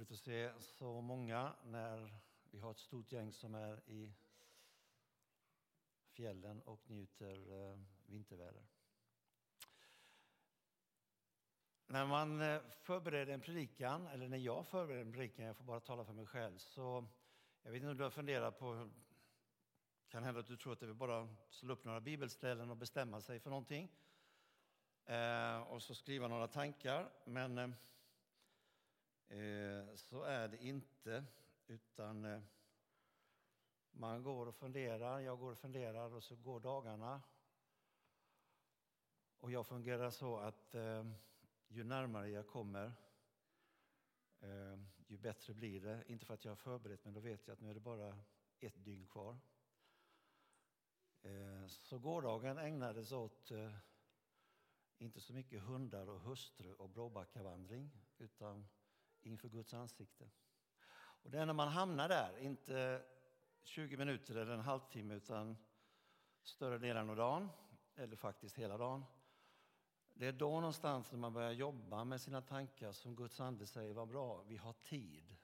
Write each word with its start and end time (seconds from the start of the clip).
roligt 0.00 0.12
att 0.12 0.18
se 0.18 0.50
så 0.60 1.00
många 1.00 1.52
när 1.64 2.14
vi 2.50 2.58
har 2.58 2.70
ett 2.70 2.78
stort 2.78 3.12
gäng 3.12 3.32
som 3.32 3.54
är 3.54 3.90
i 3.90 4.12
fjällen 6.10 6.62
och 6.62 6.90
njuter 6.90 7.52
eh, 7.52 7.78
vinterväder. 8.06 8.62
När 11.86 12.06
man 12.06 12.40
eh, 12.40 12.60
förbereder 12.82 13.32
en 13.32 13.40
predikan, 13.40 14.06
eller 14.06 14.28
när 14.28 14.38
jag 14.38 14.66
förbereder 14.66 15.02
en 15.02 15.12
predikan, 15.12 15.44
jag 15.44 15.56
får 15.56 15.64
bara 15.64 15.80
tala 15.80 16.04
för 16.04 16.12
mig 16.12 16.26
själv, 16.26 16.58
så 16.58 17.06
jag 17.62 17.70
vet 17.70 17.76
inte 17.76 17.90
om 17.90 17.96
du 17.96 18.04
har 18.04 18.10
funderat 18.10 18.58
på, 18.58 18.90
kan 20.08 20.22
hända 20.22 20.40
att 20.40 20.46
du 20.46 20.56
tror 20.56 20.72
att 20.72 20.80
det 20.80 20.86
är 20.86 20.92
bara 20.92 21.22
att 21.22 21.28
slå 21.50 21.72
upp 21.72 21.84
några 21.84 22.00
bibelställen 22.00 22.70
och 22.70 22.76
bestämma 22.76 23.20
sig 23.20 23.40
för 23.40 23.50
någonting 23.50 23.92
eh, 25.04 25.60
och 25.60 25.82
så 25.82 25.94
skriva 25.94 26.28
några 26.28 26.48
tankar, 26.48 27.10
men 27.24 27.58
eh, 27.58 27.70
Eh, 29.30 29.94
så 29.94 30.22
är 30.22 30.48
det 30.48 30.64
inte, 30.64 31.24
utan 31.66 32.24
eh, 32.24 32.40
man 33.90 34.22
går 34.22 34.46
och 34.46 34.54
funderar, 34.54 35.20
jag 35.20 35.38
går 35.38 35.52
och 35.52 35.58
funderar 35.58 36.14
och 36.14 36.22
så 36.22 36.36
går 36.36 36.60
dagarna. 36.60 37.22
Och 39.38 39.50
jag 39.50 39.66
fungerar 39.66 40.10
så 40.10 40.36
att 40.36 40.74
eh, 40.74 41.10
ju 41.68 41.84
närmare 41.84 42.30
jag 42.30 42.46
kommer, 42.46 42.92
ju 45.06 45.18
bättre 45.18 45.54
blir 45.54 45.80
det. 45.80 46.04
Inte 46.06 46.26
för 46.26 46.34
att 46.34 46.44
jag 46.44 46.50
har 46.50 46.56
förberett, 46.56 47.04
men 47.04 47.14
då 47.14 47.20
vet 47.20 47.46
jag 47.46 47.54
att 47.54 47.60
nu 47.60 47.70
är 47.70 47.74
det 47.74 47.80
bara 47.80 48.18
ett 48.60 48.84
dygn 48.84 49.06
kvar. 49.06 49.38
Så 51.66 51.98
gårdagen 51.98 52.58
ägnades 52.58 53.12
åt 53.12 53.52
inte 54.98 55.20
så 55.20 55.32
mycket 55.32 55.62
hundar 55.62 56.08
och 56.08 56.20
hustru 56.20 56.72
och 56.72 56.90
Bråbackavandring, 56.90 57.90
utan 58.18 58.66
inför 59.22 59.48
Guds 59.48 59.74
ansikte. 59.74 60.30
Och 61.22 61.30
det 61.30 61.38
är 61.38 61.46
när 61.46 61.52
man 61.52 61.68
hamnar 61.68 62.08
där, 62.08 62.38
inte 62.38 63.02
20 63.62 63.96
minuter 63.96 64.34
eller 64.34 64.52
en 64.52 64.60
halvtimme, 64.60 65.14
utan 65.14 65.56
större 66.42 66.78
delen 66.78 67.10
av 67.10 67.16
dagen, 67.16 67.48
eller 67.96 68.16
faktiskt 68.16 68.58
hela 68.58 68.78
dagen, 68.78 69.04
det 70.14 70.26
är 70.26 70.32
då 70.32 70.50
någonstans 70.50 71.12
när 71.12 71.18
man 71.18 71.32
börjar 71.32 71.52
jobba 71.52 72.04
med 72.04 72.20
sina 72.20 72.42
tankar 72.42 72.92
som 72.92 73.16
Guds 73.16 73.40
ande 73.40 73.66
säger, 73.66 73.94
vad 73.94 74.08
bra, 74.08 74.42
vi 74.42 74.56
har 74.56 74.72
tid. 74.72 75.36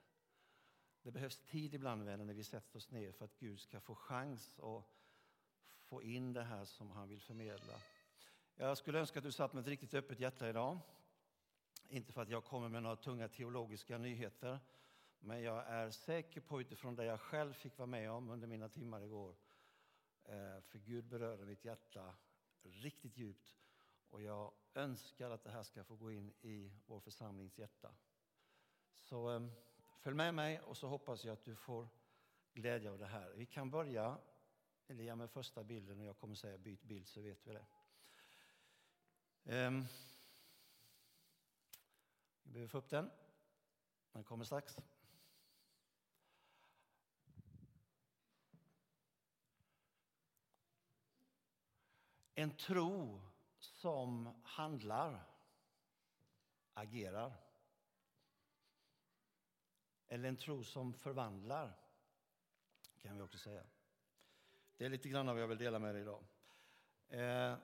Det 1.03 1.11
behövs 1.11 1.39
tid 1.39 1.75
ibland 1.75 2.03
vänner, 2.05 2.25
när 2.25 2.35
vi 2.35 2.45
sätter 2.45 2.77
oss 2.77 2.91
ner 2.91 3.13
för 3.13 3.25
att 3.25 3.39
Gud 3.39 3.61
ska 3.61 3.81
få 3.81 3.95
chans 3.95 4.59
att 4.59 4.85
få 5.81 6.03
in 6.03 6.33
det 6.33 6.43
här 6.43 6.65
som 6.65 6.91
han 6.91 7.09
vill 7.09 7.21
förmedla. 7.21 7.75
Jag 8.57 8.79
skulle 8.79 8.99
önska 8.99 9.19
att 9.19 9.25
du 9.25 9.33
satt 9.33 9.53
med 9.53 9.61
ett 9.61 9.69
riktigt 9.69 9.95
öppet 9.95 10.21
hjärta 10.21 10.49
idag. 10.49 10.79
Inte 11.89 12.13
för 12.13 12.23
att 12.23 12.29
jag 12.29 12.45
kommer 12.45 12.69
med 12.69 12.83
några 12.83 12.97
tunga 12.97 13.29
teologiska 13.29 13.99
nyheter, 13.99 14.59
men 15.19 15.43
jag 15.43 15.67
är 15.67 15.91
säker 15.91 16.41
på 16.41 16.61
utifrån 16.61 16.97
det 16.97 17.05
jag 17.05 17.21
själv 17.21 17.53
fick 17.53 17.79
vara 17.79 17.87
med 17.87 18.11
om 18.11 18.31
under 18.31 18.47
mina 18.47 18.69
timmar 18.69 19.03
igår. 19.03 19.37
Eh, 20.25 20.61
för 20.61 20.79
Gud 20.79 21.05
berörde 21.05 21.45
mitt 21.45 21.65
hjärta 21.65 22.15
riktigt 22.63 23.17
djupt 23.17 23.55
och 24.11 24.23
jag 24.23 24.53
önskar 24.75 25.31
att 25.31 25.45
det 25.45 25.51
här 25.51 25.63
ska 25.63 25.85
få 25.85 25.97
gå 25.97 26.13
in 26.13 26.33
i 26.41 26.73
vår 26.87 27.01
församlings 27.01 27.59
hjärta. 27.59 27.95
Så 28.95 29.35
eh, 29.35 29.47
följ 29.99 30.17
med 30.17 30.35
mig 30.35 30.61
och 30.61 30.77
så 30.77 30.89
hoppas 30.89 31.25
jag 31.25 31.33
att 31.33 31.45
du 31.45 31.57
får 31.57 31.89
glädje 32.53 32.91
av 32.91 32.99
det 32.99 33.07
här. 33.07 33.33
Vi 33.37 33.47
kan 33.47 33.71
börja 33.71 34.19
Elia 34.89 35.17
med 35.17 35.31
första 35.31 35.65
bilden 35.65 36.01
och 36.01 36.07
jag 36.07 36.19
kommer 36.19 36.35
säga 36.35 36.59
byt 36.59 36.83
bild 36.83 37.09
så 37.09 37.21
vet 37.21 37.47
vi 37.47 37.53
det. 37.53 37.67
Ehm, 39.45 39.85
vi 42.47 42.53
behöver 42.53 42.69
få 42.69 42.79
upp 42.79 42.91
den. 42.91 43.11
Den 44.13 44.25
kommer 44.25 44.45
strax. 44.45 44.77
En 52.35 52.57
tro 52.57 53.21
som 53.59 54.43
handlar, 54.43 55.27
agerar. 56.75 57.33
Eller 60.07 60.29
en 60.29 60.37
tro 60.37 60.65
som 60.65 60.95
förvandlar, 60.95 61.73
kan 63.03 63.17
vi 63.17 63.23
också 63.23 63.39
säga. 63.39 63.67
Det 64.77 64.85
är 64.85 64.89
lite 64.89 65.09
grann 65.09 65.27
vad 65.27 65.41
jag 65.41 65.49
vill 65.49 65.59
dela 65.59 65.79
med 65.79 65.95
er 65.95 65.99
idag. 65.99 66.25
Eh, 67.09 67.59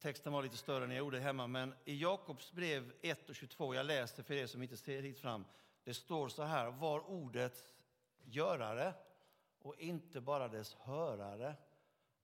texten 0.00 0.32
var 0.32 0.42
lite 0.42 0.56
större 0.56 0.84
än 0.84 0.90
jag 0.90 0.98
gjorde 0.98 1.20
hemma, 1.20 1.46
men 1.46 1.74
i 1.84 2.02
Jakobs 2.02 2.52
brev 2.52 2.92
1 3.02 3.28
och 3.28 3.34
22, 3.34 3.74
jag 3.74 3.86
läser 3.86 4.22
för 4.22 4.34
er 4.34 4.46
som 4.46 4.62
inte 4.62 4.76
ser 4.76 5.02
hit 5.02 5.18
fram, 5.18 5.44
det 5.84 5.94
står 5.94 6.28
så 6.28 6.42
här, 6.42 6.70
var 6.70 7.10
ordets 7.10 7.74
görare 8.24 8.94
och 9.58 9.76
inte 9.78 10.20
bara 10.20 10.48
dess 10.48 10.74
hörare, 10.74 11.56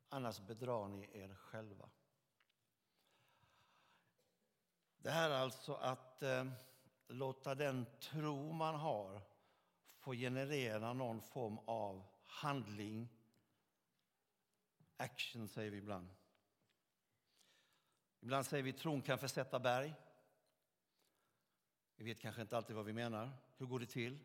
annars 0.09 0.41
bedrar 0.41 0.88
ni 0.88 1.09
er 1.12 1.34
själva. 1.34 1.88
Det 4.98 5.10
här 5.10 5.31
är 5.31 5.38
alltså 5.38 5.75
att 5.75 6.22
eh, 6.22 6.47
låta 7.09 7.54
den 7.54 7.86
tro 8.00 8.53
man 8.53 8.75
har 8.75 9.20
få 10.06 10.12
generera 10.15 10.92
någon 10.92 11.20
form 11.20 11.59
av 11.65 12.03
handling. 12.26 13.09
Action, 14.97 15.48
säger 15.48 15.70
vi 15.70 15.76
ibland. 15.76 16.09
Ibland 18.26 18.47
säger 18.47 18.62
vi 18.62 18.70
att 18.70 18.78
tron 18.78 19.03
kan 19.03 19.19
försätta 19.19 19.59
berg. 19.59 19.94
Vi 21.97 22.04
vet 22.04 22.20
kanske 22.20 22.42
inte 22.42 22.56
alltid 22.56 22.76
vad 22.76 22.84
vi 22.84 22.92
menar. 22.92 23.31
Hur 23.56 23.66
går 23.66 23.81
det 23.81 23.87
till? 23.87 24.19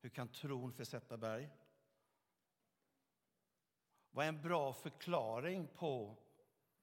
Hur 0.00 0.08
kan 0.08 0.28
tron 0.28 0.72
försätta 0.72 1.16
berg? 1.16 1.48
Vad 4.10 4.24
är 4.24 4.28
en 4.28 4.42
bra 4.42 4.72
förklaring 4.72 5.68
på 5.74 6.16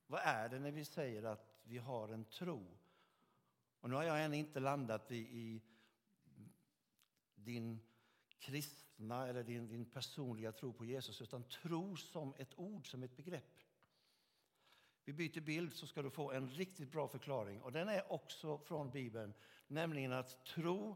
vad 0.07 0.22
är 0.23 0.50
det 0.50 0.59
när 0.59 0.72
vi 0.72 0.85
säger 0.85 1.23
att 1.23 1.59
vi 1.63 1.78
har 1.78 2.09
en 2.09 2.25
tro? 2.25 2.78
Och 3.79 3.90
nu 3.90 3.96
har 3.96 4.03
jag 4.03 4.25
ännu 4.25 4.38
inte 4.38 4.59
landat 4.59 5.12
i, 5.12 5.17
i 5.17 5.62
din 7.35 7.79
kristna 8.40 9.28
eller 9.28 9.44
din, 9.44 9.67
din 9.67 9.85
personliga 9.85 10.51
tro 10.51 10.73
på 10.73 10.85
Jesus, 10.85 11.22
utan 11.22 11.44
tro 11.44 11.96
som 11.96 12.34
ett 12.38 12.59
ord, 12.59 12.91
som 12.91 13.03
ett 13.03 13.17
begrepp. 13.17 13.66
Vi 15.07 15.13
byter 15.13 15.41
bild 15.41 15.73
så 15.73 15.88
ska 15.88 16.01
du 16.01 16.09
få 16.09 16.31
en 16.31 16.50
riktigt 16.50 16.91
bra 16.91 17.07
förklaring. 17.07 17.62
Och 17.62 17.72
Den 17.72 17.90
är 17.90 18.12
också 18.12 18.57
från 18.57 18.91
Bibeln, 18.91 19.34
nämligen 19.68 20.13
att 20.13 20.45
tro 20.45 20.95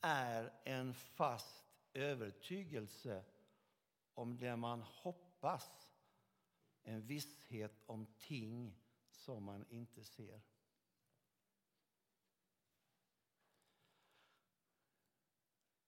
är 0.00 0.52
en 0.64 0.94
fast 0.94 1.64
övertygelse 1.92 3.24
om 4.14 4.38
det 4.38 4.56
man 4.56 4.82
hoppas, 4.82 5.92
en 6.82 7.06
visshet 7.06 7.82
om 7.86 8.06
ting 8.18 8.78
som 9.10 9.44
man 9.44 9.64
inte 9.68 10.04
ser. 10.04 10.40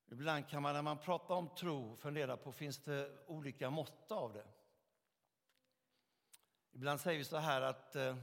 Ibland 0.06 0.48
kan 0.48 0.62
man 0.62 0.74
när 0.74 0.82
man 0.82 0.98
pratar 0.98 1.34
om 1.34 1.48
tro 1.54 1.96
fundera 1.96 2.36
på 2.36 2.52
finns 2.52 2.78
det 2.78 3.26
olika 3.26 3.70
mått 3.70 4.12
av 4.12 4.32
det. 4.32 4.46
Ibland 6.78 7.00
säger 7.00 7.18
vi 7.18 7.24
så 7.24 7.36
här 7.36 7.60
att 7.60 7.96
eh, 7.96 8.16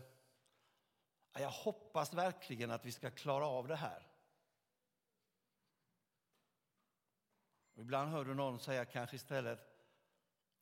jag 1.33 1.49
hoppas 1.49 2.13
verkligen 2.13 2.71
att 2.71 2.85
vi 2.85 2.91
ska 2.91 3.11
klara 3.11 3.45
av 3.45 3.67
det 3.67 3.75
här. 3.75 4.07
Och 7.73 7.81
ibland 7.81 8.11
hör 8.11 8.25
du 8.25 8.33
någon 8.33 8.59
säga 8.59 8.85
kanske 8.85 9.16
istället 9.16 9.59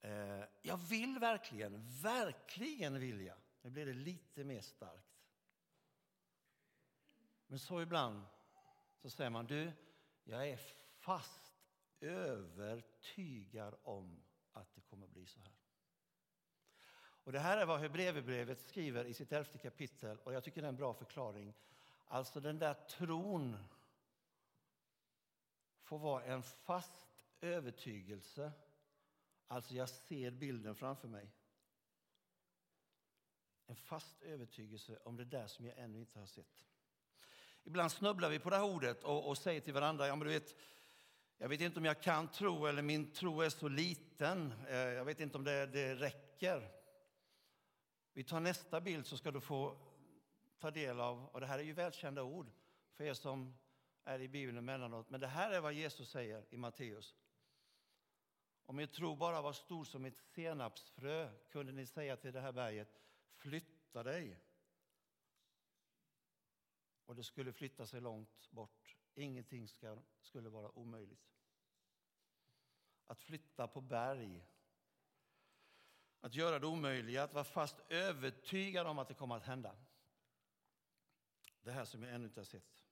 eh, 0.01 0.43
jag 0.61 0.77
vill 0.77 1.19
verkligen, 1.19 1.89
verkligen 2.01 2.99
vill 2.99 3.21
jag. 3.21 3.37
Nu 3.61 3.69
blir 3.69 3.85
det 3.85 3.93
lite 3.93 4.43
mer 4.43 4.61
starkt. 4.61 5.23
Men 7.47 7.59
så 7.59 7.81
ibland 7.81 8.25
så 9.01 9.09
säger 9.09 9.29
man 9.29 9.46
du, 9.46 9.72
jag 10.23 10.49
är 10.49 10.59
fast 10.99 11.53
övertygad 11.99 13.75
om 13.84 14.23
att 14.51 14.75
det 14.75 14.81
kommer 14.81 15.07
bli 15.07 15.25
så 15.25 15.39
här. 15.39 15.62
Och 17.23 17.31
Det 17.31 17.40
här 17.40 17.58
är 17.58 17.66
vad 17.66 17.79
Hebreerbrevet 17.79 18.59
skriver 18.59 19.05
i 19.05 19.14
sitt 19.14 19.31
elfte 19.31 19.58
kapitel 19.58 20.17
och 20.23 20.34
jag 20.34 20.43
tycker 20.43 20.61
det 20.61 20.67
är 20.67 20.70
en 20.70 20.75
bra 20.75 20.93
förklaring. 20.93 21.53
Alltså 22.08 22.40
den 22.40 22.59
där 22.59 22.73
tron 22.73 23.58
får 25.81 25.99
vara 25.99 26.23
en 26.23 26.43
fast 26.43 27.08
övertygelse. 27.41 28.52
Alltså 29.47 29.73
jag 29.73 29.90
ser 29.90 30.31
bilden 30.31 30.75
framför 30.75 31.08
mig. 31.08 31.31
En 33.67 33.75
fast 33.75 34.22
övertygelse 34.22 34.99
om 35.03 35.17
det 35.17 35.25
där 35.25 35.47
som 35.47 35.66
jag 35.66 35.78
ännu 35.78 35.99
inte 35.99 36.20
har 36.20 36.25
sett. 36.25 36.66
Ibland 37.64 37.91
snubblar 37.91 38.29
vi 38.29 38.40
på 38.40 38.49
det 38.49 38.55
här 38.55 38.64
ordet 38.64 39.03
och, 39.03 39.28
och 39.28 39.37
säger 39.37 39.61
till 39.61 39.73
varandra, 39.73 40.08
ja 40.08 40.16
men 40.16 40.28
du 40.28 40.34
vet, 40.34 40.55
jag 41.37 41.49
vet 41.49 41.61
inte 41.61 41.79
om 41.79 41.85
jag 41.85 42.02
kan 42.02 42.28
tro 42.28 42.66
eller 42.66 42.81
min 42.81 43.11
tro 43.11 43.41
är 43.41 43.49
så 43.49 43.67
liten. 43.67 44.53
Eh, 44.67 44.75
jag 44.75 45.05
vet 45.05 45.20
inte 45.20 45.37
om 45.37 45.43
det, 45.43 45.66
det 45.66 45.96
räcker. 45.96 46.83
Vi 48.13 48.23
tar 48.23 48.39
nästa 48.39 48.81
bild 48.81 49.05
så 49.05 49.17
ska 49.17 49.31
du 49.31 49.41
få 49.41 49.77
ta 50.57 50.71
del 50.71 50.99
av, 50.99 51.25
och 51.25 51.39
det 51.39 51.47
här 51.47 51.59
är 51.59 51.63
ju 51.63 51.73
välkända 51.73 52.23
ord 52.23 52.51
för 52.93 53.03
er 53.03 53.13
som 53.13 53.57
är 54.03 54.19
i 54.19 54.27
Bibeln 54.27 54.57
emellanåt, 54.57 55.09
men 55.09 55.19
det 55.19 55.27
här 55.27 55.51
är 55.51 55.61
vad 55.61 55.73
Jesus 55.73 56.09
säger 56.09 56.45
i 56.49 56.57
Matteus. 56.57 57.15
Om 58.65 58.79
er 58.79 58.85
tro 58.85 59.15
bara 59.15 59.41
var 59.41 59.53
stor 59.53 59.85
som 59.85 60.05
ett 60.05 60.19
senapsfrö 60.19 61.29
kunde 61.49 61.71
ni 61.71 61.85
säga 61.85 62.17
till 62.17 62.33
det 62.33 62.41
här 62.41 62.51
berget, 62.51 63.01
flytta 63.35 64.03
dig. 64.03 64.39
Och 67.05 67.15
det 67.15 67.23
skulle 67.23 67.53
flytta 67.53 67.85
sig 67.85 68.01
långt 68.01 68.51
bort. 68.51 68.97
Ingenting 69.15 69.67
ska, 69.67 69.97
skulle 70.21 70.49
vara 70.49 70.77
omöjligt. 70.77 71.33
Att 73.05 73.21
flytta 73.21 73.67
på 73.67 73.81
berg, 73.81 74.45
att 76.23 76.35
göra 76.35 76.59
det 76.59 76.67
omöjliga, 76.67 77.23
att 77.23 77.34
vara 77.34 77.43
fast 77.43 77.75
övertygad 77.90 78.87
om 78.87 78.99
att 78.99 79.08
det 79.08 79.14
kommer 79.14 79.35
att 79.35 79.43
hända. 79.43 79.75
Det 81.61 81.72
här 81.72 81.85
som 81.85 82.03
jag 82.03 82.14
ännu 82.14 82.25
inte 82.25 82.40
har 82.40 82.46
sett. 82.46 82.84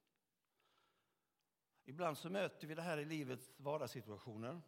Ibland 1.86 2.18
så 2.18 2.30
möter 2.30 2.68
vi 2.68 2.76
det 2.76 2.82
här 2.82 2.98
i 2.98 3.06
livets 3.06 3.52
vardagssituationer. 3.58 4.62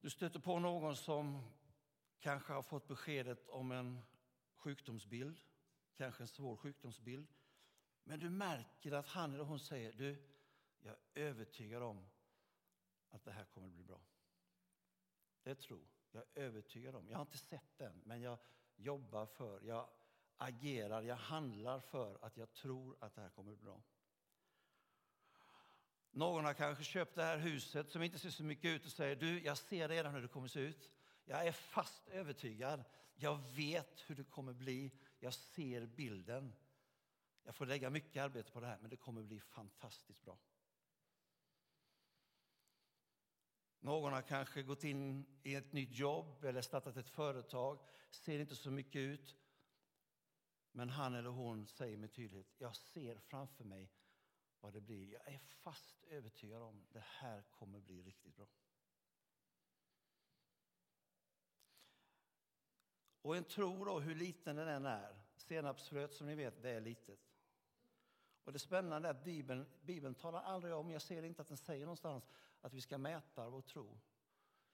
Du 0.00 0.10
stöter 0.10 0.40
på 0.40 0.58
någon 0.58 0.96
som 0.96 1.42
kanske 2.20 2.52
har 2.52 2.62
fått 2.62 2.88
beskedet 2.88 3.48
om 3.48 3.72
en 3.72 4.02
sjukdomsbild, 4.54 5.40
kanske 5.94 6.22
en 6.22 6.28
svår 6.28 6.56
sjukdomsbild. 6.56 7.28
Men 8.04 8.20
du 8.20 8.30
märker 8.30 8.92
att 8.92 9.06
han 9.06 9.34
eller 9.34 9.44
hon 9.44 9.60
säger, 9.60 9.92
du, 9.92 10.28
jag 10.80 10.92
är 10.92 11.22
övertygad 11.22 11.82
om 11.82 12.06
att 13.10 13.24
det 13.24 13.32
här 13.32 13.44
kommer 13.44 13.66
att 13.66 13.72
bli 13.72 13.84
bra. 13.84 14.00
Det 15.42 15.50
är 15.50 15.54
tro. 15.54 15.86
Jag 16.12 16.22
är 16.34 16.42
övertygad 16.42 16.94
om. 16.94 17.08
Jag 17.08 17.16
har 17.16 17.22
inte 17.22 17.38
sett 17.38 17.78
den, 17.78 18.02
men 18.04 18.22
jag 18.22 18.38
jobbar 18.76 19.26
för, 19.26 19.60
jag 19.64 19.88
agerar, 20.36 21.02
jag 21.02 21.16
handlar 21.16 21.80
för 21.80 22.18
att 22.24 22.36
jag 22.36 22.52
tror 22.52 22.96
att 23.00 23.14
det 23.14 23.20
här 23.20 23.28
kommer 23.28 23.52
bli 23.52 23.62
bra. 23.62 23.82
Någon 26.10 26.44
har 26.44 26.54
kanske 26.54 26.84
köpt 26.84 27.14
det 27.14 27.22
här 27.22 27.38
huset 27.38 27.90
som 27.90 28.02
inte 28.02 28.18
ser 28.18 28.30
så 28.30 28.44
mycket 28.44 28.64
ut 28.64 28.86
och 28.86 28.92
säger 28.92 29.16
du, 29.16 29.42
jag 29.42 29.58
ser 29.58 29.88
redan 29.88 30.14
hur 30.14 30.22
det 30.22 30.28
kommer 30.28 30.48
se 30.48 30.60
ut. 30.60 30.90
Jag 31.24 31.46
är 31.46 31.52
fast 31.52 32.08
övertygad. 32.08 32.84
Jag 33.14 33.38
vet 33.56 34.00
hur 34.06 34.14
det 34.14 34.24
kommer 34.24 34.52
bli. 34.52 34.90
Jag 35.18 35.34
ser 35.34 35.86
bilden. 35.86 36.52
Jag 37.44 37.54
får 37.54 37.66
lägga 37.66 37.90
mycket 37.90 38.22
arbete 38.22 38.50
på 38.52 38.60
det 38.60 38.66
här, 38.66 38.78
men 38.80 38.90
det 38.90 38.96
kommer 38.96 39.22
bli 39.22 39.40
fantastiskt 39.40 40.22
bra. 40.22 40.38
Någon 43.84 44.12
har 44.12 44.22
kanske 44.22 44.62
gått 44.62 44.84
in 44.84 45.26
i 45.42 45.54
ett 45.54 45.72
nytt 45.72 45.98
jobb 45.98 46.44
eller 46.44 46.62
startat 46.62 46.96
ett 46.96 47.08
företag, 47.08 47.78
ser 48.10 48.38
inte 48.38 48.56
så 48.56 48.70
mycket 48.70 49.00
ut. 49.00 49.36
Men 50.72 50.90
han 50.90 51.14
eller 51.14 51.30
hon 51.30 51.66
säger 51.66 51.96
med 51.96 52.12
tydlighet, 52.12 52.46
jag 52.58 52.76
ser 52.76 53.18
framför 53.18 53.64
mig 53.64 53.90
vad 54.60 54.72
det 54.72 54.80
blir. 54.80 55.12
Jag 55.12 55.28
är 55.28 55.38
fast 55.38 56.04
övertygad 56.04 56.62
om 56.62 56.84
det 56.92 57.04
här 57.06 57.42
kommer 57.42 57.80
bli 57.80 58.02
riktigt 58.02 58.36
bra. 58.36 58.46
Och 63.22 63.36
en 63.36 63.44
tro 63.44 63.84
då, 63.84 64.00
hur 64.00 64.14
liten 64.14 64.56
den 64.56 64.68
än 64.68 64.86
är. 64.86 65.22
Senapsfröet 65.36 66.14
som 66.14 66.26
ni 66.26 66.34
vet, 66.34 66.62
det 66.62 66.70
är 66.70 66.80
litet. 66.80 67.20
Och 68.44 68.52
det 68.52 68.58
spännande 68.58 69.08
är 69.08 69.14
att 69.14 69.24
Bibeln, 69.24 69.66
Bibeln 69.82 70.14
talar 70.14 70.42
aldrig 70.42 70.74
om, 70.74 70.90
jag 70.90 71.02
ser 71.02 71.22
inte 71.22 71.42
att 71.42 71.48
den 71.48 71.56
säger 71.56 71.84
någonstans, 71.84 72.28
att 72.62 72.74
vi 72.74 72.80
ska 72.80 72.98
mäta 72.98 73.48
vår 73.48 73.62
tro. 73.62 74.00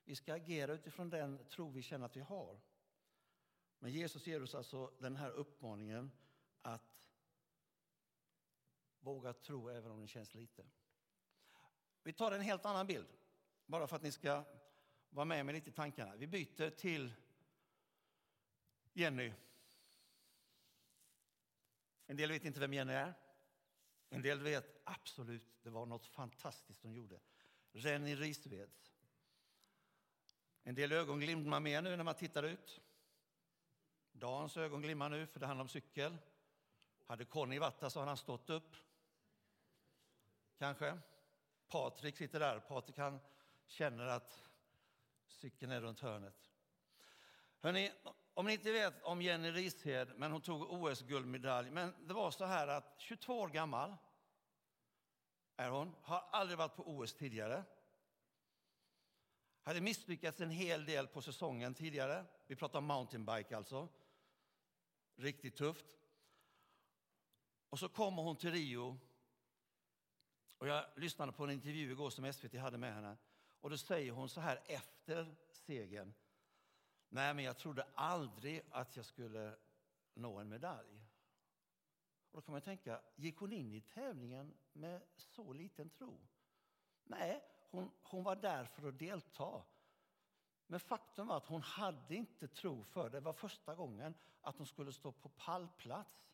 Vi 0.05 0.17
ska 0.17 0.35
agera 0.35 0.73
utifrån 0.73 1.11
den 1.11 1.47
tro 1.49 1.71
vi 1.71 1.83
känner 1.83 2.07
att 2.07 2.17
vi 2.17 2.21
har. 2.21 2.61
Men 3.79 3.93
Jesus 3.93 4.27
ger 4.27 4.43
oss 4.43 4.55
alltså 4.55 4.93
den 4.99 5.17
här 5.17 5.31
uppmaningen 5.31 6.13
att 6.63 6.99
Våga 9.01 9.33
tro 9.33 9.69
även 9.69 9.91
om 9.91 10.01
det 10.01 10.07
känns 10.07 10.35
lite. 10.35 10.67
Vi 12.03 12.13
tar 12.13 12.33
en 12.33 12.41
helt 12.41 12.65
annan 12.65 12.87
bild, 12.87 13.09
bara 13.67 13.87
för 13.87 13.97
att 13.97 14.03
ni 14.03 14.13
ska 14.13 14.45
vara 15.11 15.25
med 15.25 15.47
mig 15.47 15.55
lite 15.55 15.71
i 15.71 15.73
tankarna. 15.73 16.17
Vi 16.17 16.27
byter 16.27 16.71
till 16.71 17.15
Jenny. 18.93 19.33
En 22.07 22.17
del 22.17 22.33
vet 22.33 22.45
inte 22.45 22.61
vem 22.61 22.73
Jenny 22.73 22.93
är. 22.93 23.15
En 24.09 24.23
del 24.23 24.41
vet 24.41 24.81
absolut, 24.85 25.63
det 25.63 25.71
var 25.71 25.87
något 25.87 26.07
fantastiskt 26.07 26.83
hon 26.83 26.93
gjorde. 26.93 27.21
Renny 27.79 28.17
Risved. 28.17 28.71
En 30.63 30.75
del 30.75 30.93
ögon 30.93 31.21
glimmar 31.21 31.61
mer 31.61 31.83
nu 31.83 31.97
när 31.97 32.05
man 32.05 32.15
tittar 32.15 32.43
ut. 32.43 32.81
Dans 34.13 34.57
ögon 34.57 34.83
glimmar 34.83 35.09
nu, 35.09 35.27
för 35.27 35.41
det 35.41 35.47
handlar 35.47 35.63
om 35.63 35.69
cykel. 35.69 36.17
Hade 37.07 37.25
Conny 37.25 37.59
varit 37.59 37.81
där 37.81 37.89
så 37.89 37.99
hade 37.99 38.11
han 38.11 38.17
stått 38.17 38.51
upp 38.51 38.77
kanske. 40.59 40.99
Patrik 41.69 42.17
sitter 42.17 42.41
där. 42.41 42.61
Patrik 42.61 42.99
han 42.99 43.21
känner 43.67 44.07
att 44.07 44.43
cykeln 45.29 45.73
är 45.73 45.81
runt 45.81 46.01
hörnet. 46.01 46.51
Hörrni, 47.61 47.93
om 48.35 48.47
ni 48.47 48.53
inte 48.53 48.73
vet 48.73 49.03
om 49.03 49.23
Jenny 49.23 49.51
Rished, 49.51 50.09
men 50.17 50.33
hon 50.33 50.41
tog 50.41 50.73
OS-guldmedalj. 50.73 51.71
Men 51.71 51.95
det 52.07 52.15
var 52.15 52.31
så 52.31 52.45
här 52.45 52.69
att 52.69 52.95
22 52.99 53.41
år 53.41 53.49
gammal 53.49 53.97
är 55.59 55.71
hon, 55.71 55.95
har 56.03 56.25
aldrig 56.31 56.59
varit 56.59 56.77
på 56.77 56.91
OS 56.91 57.15
tidigare. 57.15 57.65
Hade 59.63 59.81
misslyckats 59.81 60.41
en 60.41 60.51
hel 60.51 60.85
del 60.85 61.07
på 61.07 61.23
säsongen 61.23 61.75
tidigare. 61.75 62.25
Vi 62.47 62.57
pratar 62.57 62.81
mountainbike 62.81 63.57
alltså. 63.57 63.89
Riktigt 65.17 65.57
tufft. 65.57 65.97
Och 67.69 67.79
så 67.79 67.89
kommer 67.89 68.23
hon 68.23 68.37
till 68.37 68.51
Rio 68.51 68.99
och 70.59 70.69
jag 70.69 70.85
lyssnade 70.97 71.33
på 71.33 71.45
en 71.45 71.51
intervju 71.51 71.91
igår 71.91 72.11
som 72.11 72.33
SVT 72.33 72.55
hade 72.55 72.79
med 72.79 72.95
henne. 72.95 73.17
Och 73.61 73.71
då 73.71 73.79
säger 73.79 74.13
hon 74.13 74.29
så 74.29 74.41
här 74.41 74.63
efter 74.67 75.37
segern. 75.51 76.15
Nej, 77.09 77.35
men 77.35 77.45
jag 77.45 77.59
trodde 77.59 77.87
aldrig 77.95 78.63
att 78.71 78.97
jag 78.97 79.05
skulle 79.05 79.57
nå 80.15 80.39
en 80.39 80.49
medalj. 80.49 80.98
Och 82.39 82.43
då 82.43 82.47
kan 82.47 82.53
man 82.53 82.63
tänka, 82.63 83.01
gick 83.17 83.37
hon 83.37 83.53
in 83.53 83.75
i 83.75 83.81
tävlingen 83.81 84.55
med 84.73 85.03
så 85.17 85.53
liten 85.53 85.91
tro? 85.91 86.21
Nej, 87.05 87.45
hon, 87.71 87.91
hon 88.03 88.25
var 88.25 88.37
där 88.37 88.65
för 88.65 88.89
att 88.89 88.99
delta. 88.99 89.63
Men 90.67 90.81
faktum 90.81 91.27
var 91.27 91.37
att 91.37 91.47
hon 91.47 91.63
hade 91.63 92.15
inte 92.15 92.49
tro 92.49 92.85
för 92.85 93.11
det 93.11 93.21
var 93.21 93.33
första 93.33 93.75
gången 93.75 94.15
att 94.41 94.57
hon 94.57 94.67
skulle 94.67 94.93
stå 94.93 95.13
på 95.13 95.29
pallplats. 95.29 96.31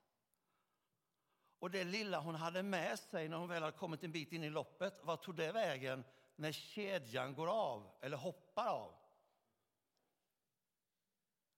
Och 1.58 1.70
det 1.70 1.84
lilla 1.84 2.20
hon 2.20 2.34
hade 2.34 2.62
med 2.62 2.98
sig 2.98 3.28
när 3.28 3.36
hon 3.36 3.48
väl 3.48 3.62
hade 3.62 3.76
kommit 3.76 4.04
en 4.04 4.12
bit 4.12 4.32
in 4.32 4.44
i 4.44 4.50
loppet, 4.50 5.00
vad 5.02 5.22
tog 5.22 5.34
det 5.34 5.52
vägen 5.52 6.04
när 6.36 6.52
kedjan 6.52 7.34
går 7.34 7.46
av 7.46 7.90
eller 8.00 8.16
hoppar 8.16 8.66
av? 8.66 8.94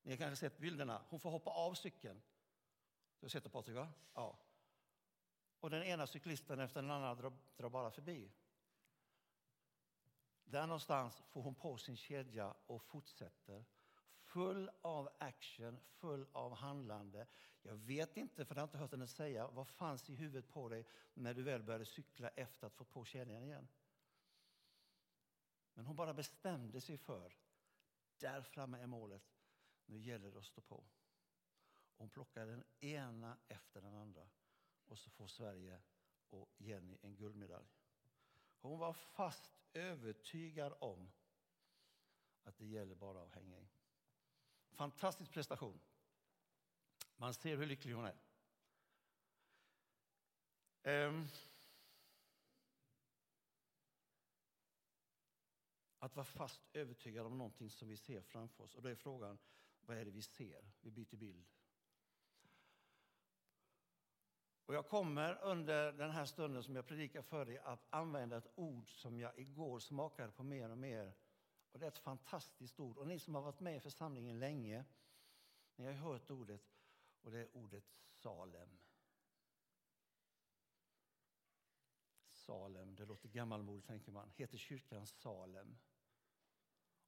Ni 0.02 0.12
har 0.12 0.18
kanske 0.18 0.36
sett 0.36 0.58
bilderna. 0.58 1.02
Hon 1.08 1.20
får 1.20 1.30
hoppa 1.30 1.50
av 1.50 1.74
cykeln. 1.74 2.22
Du 3.26 3.28
har 3.28 3.32
sett 3.32 3.44
det 3.44 3.50
Patrik? 3.50 3.76
Va? 3.76 3.88
Ja. 4.14 4.38
Och 5.60 5.70
den 5.70 5.82
ena 5.82 6.06
cyklisten 6.06 6.60
efter 6.60 6.82
den 6.82 6.90
andra 6.90 7.14
drar, 7.14 7.32
drar 7.56 7.68
bara 7.68 7.90
förbi. 7.90 8.32
Där 10.44 10.66
någonstans 10.66 11.22
får 11.30 11.42
hon 11.42 11.54
på 11.54 11.78
sin 11.78 11.96
kedja 11.96 12.54
och 12.66 12.82
fortsätter 12.82 13.64
full 14.14 14.70
av 14.82 15.08
action, 15.18 15.78
full 15.86 16.26
av 16.32 16.54
handlande. 16.54 17.26
Jag 17.62 17.74
vet 17.74 18.16
inte, 18.16 18.44
för 18.44 18.54
jag 18.54 18.60
har 18.60 18.66
inte 18.66 18.78
hört 18.78 18.90
henne 18.90 19.06
säga, 19.06 19.48
vad 19.48 19.68
fanns 19.68 20.10
i 20.10 20.14
huvudet 20.14 20.48
på 20.48 20.68
dig 20.68 20.86
när 21.14 21.34
du 21.34 21.42
väl 21.42 21.62
började 21.62 21.84
cykla 21.84 22.28
efter 22.28 22.66
att 22.66 22.74
få 22.74 22.84
på 22.84 23.04
kedjan 23.04 23.42
igen? 23.42 23.68
Men 25.74 25.86
hon 25.86 25.96
bara 25.96 26.14
bestämde 26.14 26.80
sig 26.80 26.98
för, 26.98 27.36
där 28.18 28.42
framme 28.42 28.78
är 28.78 28.86
målet, 28.86 29.36
nu 29.86 30.00
gäller 30.00 30.30
det 30.30 30.38
att 30.38 30.44
stå 30.44 30.60
på. 30.60 30.84
Hon 31.96 32.08
plockar 32.08 32.46
den 32.46 32.64
ena 32.80 33.38
efter 33.48 33.80
den 33.80 33.94
andra 33.94 34.28
och 34.86 34.98
så 34.98 35.10
får 35.10 35.26
Sverige 35.26 35.80
och 36.30 36.48
Jenny 36.58 36.98
en 37.02 37.16
guldmedalj. 37.16 37.66
Hon 38.60 38.78
var 38.78 38.92
fast 38.92 39.50
övertygad 39.72 40.74
om 40.80 41.10
att 42.44 42.58
det 42.58 42.66
gäller 42.66 42.94
bara 42.94 43.22
att 43.22 43.32
hänga 43.32 43.58
i. 43.58 43.68
Fantastisk 44.70 45.30
prestation. 45.32 45.80
Man 47.16 47.34
ser 47.34 47.56
hur 47.56 47.66
lycklig 47.66 47.92
hon 47.92 48.04
är. 48.04 48.16
Um, 51.08 51.28
att 55.98 56.16
vara 56.16 56.24
fast 56.24 56.62
övertygad 56.72 57.26
om 57.26 57.38
någonting 57.38 57.70
som 57.70 57.88
vi 57.88 57.96
ser 57.96 58.20
framför 58.20 58.64
oss. 58.64 58.74
Och 58.74 58.82
då 58.82 58.88
är 58.88 58.94
frågan, 58.94 59.38
vad 59.80 59.96
är 59.96 60.04
det 60.04 60.10
vi 60.10 60.22
ser? 60.22 60.72
Vi 60.80 60.90
byter 60.90 61.16
bild. 61.16 61.46
Och 64.66 64.74
jag 64.74 64.88
kommer 64.88 65.38
under 65.42 65.92
den 65.92 66.10
här 66.10 66.24
stunden 66.24 66.62
som 66.62 66.76
jag 66.76 66.86
predikar 66.86 67.22
för 67.22 67.44
dig 67.44 67.58
att 67.58 67.86
använda 67.90 68.36
ett 68.36 68.52
ord 68.54 68.90
som 68.90 69.18
jag 69.18 69.38
igår 69.38 69.78
smakade 69.78 70.32
på 70.32 70.42
mer 70.42 70.70
och 70.70 70.78
mer 70.78 71.12
och 71.72 71.80
det 71.80 71.86
är 71.86 71.90
ett 71.90 71.98
fantastiskt 71.98 72.80
ord. 72.80 72.98
Och 72.98 73.06
ni 73.06 73.18
som 73.18 73.34
har 73.34 73.42
varit 73.42 73.60
med 73.60 73.76
i 73.76 73.80
församlingen 73.80 74.38
länge, 74.38 74.84
ni 75.76 75.86
har 75.86 75.92
hört 75.92 76.30
ordet 76.30 76.62
och 77.22 77.30
det 77.30 77.38
är 77.38 77.56
ordet 77.56 77.84
Salem. 78.02 78.68
Salem, 82.30 82.96
det 82.96 83.04
låter 83.04 83.28
gammalmodigt 83.28 83.86
tänker 83.86 84.12
man, 84.12 84.30
heter 84.36 84.58
kyrkan 84.58 85.06
Salem. 85.06 85.78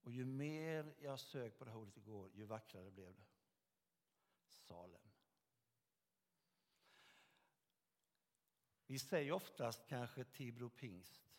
Och 0.01 0.13
ju 0.13 0.25
mer 0.25 0.95
jag 0.99 1.21
sökte 1.21 1.59
på 1.59 1.65
det 1.65 1.71
här 1.71 1.79
ordet 1.79 1.97
igår, 1.97 2.31
ju 2.35 2.45
vackrare 2.45 2.91
blev 2.91 3.15
det. 3.15 3.27
Salem. 4.49 5.08
Vi 8.91 8.99
säger 8.99 9.33
oftast 9.33 9.87
kanske 9.87 10.25
Tibro 10.25 10.69
pingst. 10.69 11.31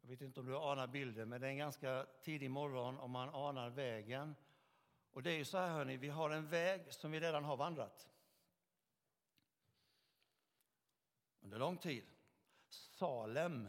Jag 0.00 0.08
vet 0.08 0.20
inte 0.20 0.40
om 0.40 0.46
du 0.46 0.56
anar 0.56 0.86
bilden, 0.86 1.28
men 1.28 1.40
det 1.40 1.46
är 1.46 1.50
en 1.50 1.56
ganska 1.56 2.06
tidig 2.22 2.50
morgon 2.50 2.98
och 2.98 3.10
man 3.10 3.28
anar 3.28 3.70
vägen. 3.70 4.34
Och 5.12 5.22
det 5.22 5.30
är 5.30 5.36
ju 5.36 5.44
så 5.44 5.58
här 5.58 5.68
hörni, 5.68 5.96
vi 5.96 6.08
har 6.08 6.30
en 6.30 6.48
väg 6.48 6.94
som 6.94 7.10
vi 7.10 7.20
redan 7.20 7.44
har 7.44 7.56
vandrat. 7.56 8.08
Under 11.40 11.58
lång 11.58 11.78
tid. 11.78 12.04
Salem 12.68 13.68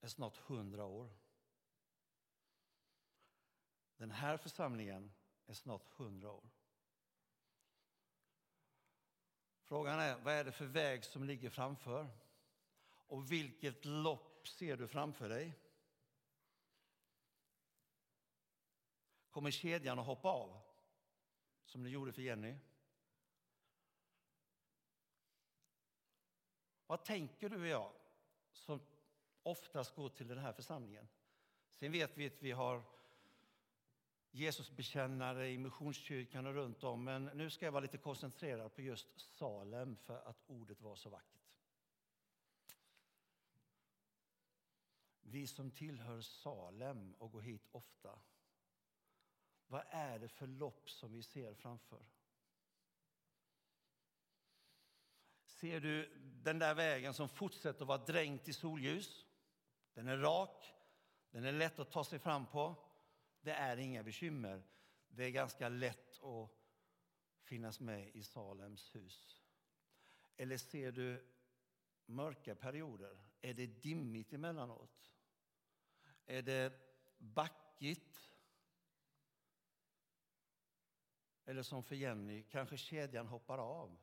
är 0.00 0.08
snart 0.08 0.36
hundra 0.36 0.84
år. 0.84 1.10
Den 3.96 4.10
här 4.10 4.36
församlingen 4.36 5.12
är 5.46 5.54
snart 5.54 5.84
hundra 5.84 6.30
år. 6.30 6.57
Frågan 9.68 10.00
är, 10.00 10.18
vad 10.18 10.34
är 10.34 10.44
det 10.44 10.52
för 10.52 10.66
väg 10.66 11.04
som 11.04 11.24
ligger 11.24 11.50
framför? 11.50 12.08
Och 12.90 13.32
vilket 13.32 13.84
lopp 13.84 14.48
ser 14.48 14.76
du 14.76 14.88
framför 14.88 15.28
dig? 15.28 15.58
Kommer 19.30 19.50
kedjan 19.50 19.98
att 19.98 20.06
hoppa 20.06 20.28
av, 20.28 20.60
som 21.64 21.82
det 21.82 21.90
gjorde 21.90 22.12
för 22.12 22.22
Jenny? 22.22 22.58
Vad 26.86 27.04
tänker 27.04 27.48
du 27.48 27.60
och 27.60 27.66
jag 27.66 27.92
som 28.52 28.80
oftast 29.42 29.94
går 29.94 30.08
till 30.08 30.28
den 30.28 30.38
här 30.38 30.52
församlingen? 30.52 31.08
Sen 31.70 31.92
vet 31.92 32.16
vi 32.16 32.26
att 32.26 32.42
vi 32.42 32.52
har 32.52 32.82
Jesusbekännare 34.38 35.48
i 35.48 35.58
Missionskyrkan 35.58 36.46
och 36.46 36.54
runt 36.54 36.84
om, 36.84 37.04
men 37.04 37.24
nu 37.24 37.50
ska 37.50 37.64
jag 37.64 37.72
vara 37.72 37.82
lite 37.82 37.98
koncentrerad 37.98 38.74
på 38.74 38.82
just 38.82 39.20
Salem 39.20 39.96
för 39.96 40.28
att 40.28 40.42
ordet 40.46 40.80
var 40.80 40.96
så 40.96 41.10
vackert. 41.10 41.38
Vi 45.20 45.46
som 45.46 45.70
tillhör 45.70 46.20
Salem 46.20 47.14
och 47.18 47.32
går 47.32 47.40
hit 47.40 47.68
ofta, 47.72 48.18
vad 49.66 49.82
är 49.90 50.18
det 50.18 50.28
för 50.28 50.46
lopp 50.46 50.90
som 50.90 51.12
vi 51.12 51.22
ser 51.22 51.54
framför? 51.54 52.06
Ser 55.44 55.80
du 55.80 56.18
den 56.44 56.58
där 56.58 56.74
vägen 56.74 57.14
som 57.14 57.28
fortsätter 57.28 57.82
att 57.82 57.88
vara 57.88 58.04
dränkt 58.04 58.48
i 58.48 58.52
solljus? 58.52 59.26
Den 59.94 60.08
är 60.08 60.16
rak, 60.16 60.74
den 61.30 61.44
är 61.44 61.52
lätt 61.52 61.78
att 61.78 61.90
ta 61.90 62.04
sig 62.04 62.18
fram 62.18 62.46
på. 62.46 62.87
Det 63.40 63.52
är 63.52 63.76
inga 63.76 64.02
bekymmer. 64.02 64.62
Det 65.08 65.24
är 65.24 65.30
ganska 65.30 65.68
lätt 65.68 66.22
att 66.22 66.50
finnas 67.42 67.80
med 67.80 68.08
i 68.16 68.22
Salems 68.22 68.94
hus. 68.94 69.42
Eller 70.36 70.56
ser 70.56 70.92
du 70.92 71.28
mörka 72.06 72.54
perioder? 72.54 73.18
Är 73.40 73.54
det 73.54 73.66
dimmigt 73.66 74.32
emellanåt? 74.32 75.14
Är 76.26 76.42
det 76.42 76.80
backigt? 77.18 78.30
Eller 81.44 81.62
som 81.62 81.82
för 81.82 81.94
Jenny, 81.94 82.42
kanske 82.42 82.76
kedjan 82.76 83.26
hoppar 83.26 83.58
av? 83.58 83.98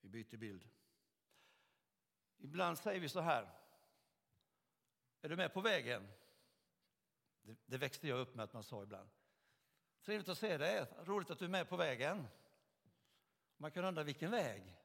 Vi 0.00 0.08
byter 0.08 0.36
bild. 0.36 0.68
Ibland 2.40 2.78
säger 2.78 3.00
vi 3.00 3.08
så 3.08 3.20
här. 3.20 3.50
Är 5.22 5.28
du 5.28 5.36
med 5.36 5.54
på 5.54 5.60
vägen? 5.60 6.08
Det, 7.42 7.56
det 7.66 7.78
växte 7.78 8.08
jag 8.08 8.18
upp 8.18 8.34
med 8.34 8.44
att 8.44 8.52
man 8.52 8.64
sa 8.64 8.82
ibland. 8.82 9.08
Trevligt 10.02 10.28
att 10.28 10.38
se 10.38 10.58
dig, 10.58 10.86
roligt 11.04 11.30
att 11.30 11.38
du 11.38 11.44
är 11.44 11.48
med 11.48 11.68
på 11.68 11.76
vägen. 11.76 12.26
Man 13.56 13.70
kan 13.70 13.84
undra 13.84 14.02
vilken 14.02 14.30
väg? 14.30 14.76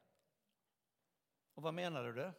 Och 1.54 1.62
vad 1.62 1.74
menar 1.74 2.04
du 2.04 2.12
det? 2.12 2.32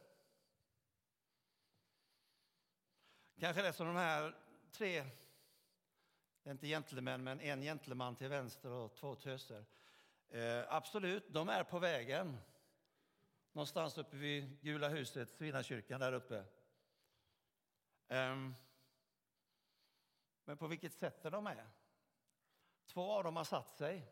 Kanske 3.39 3.61
det 3.61 3.73
som 3.73 3.87
de 3.87 3.95
här 3.95 4.35
tre, 4.71 5.05
det 6.43 6.49
är 6.49 6.51
inte 6.51 6.67
gentlemän, 6.67 7.23
men 7.23 7.39
en 7.39 7.61
gentleman 7.61 8.15
till 8.15 8.29
vänster 8.29 8.71
och 8.71 8.95
två 8.95 9.15
töser. 9.15 9.65
Eh, 10.29 10.63
absolut, 10.73 11.25
de 11.29 11.49
är 11.49 11.63
på 11.63 11.79
vägen. 11.79 12.37
Någonstans 13.57 13.97
uppe 13.97 14.17
vid 14.17 14.61
Gula 14.61 14.87
huset, 14.87 15.29
Svinnakyrkan 15.29 15.99
där 15.99 16.13
uppe. 16.13 16.45
Um, 18.07 18.55
men 20.45 20.57
på 20.57 20.67
vilket 20.67 20.93
sätt 20.93 21.25
är 21.25 21.31
de 21.31 21.43
med? 21.43 21.67
Två 22.85 23.11
av 23.11 23.23
dem 23.23 23.35
har 23.35 23.43
satt 23.43 23.75
sig. 23.75 24.07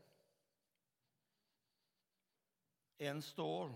En 2.97 3.21
står. 3.21 3.75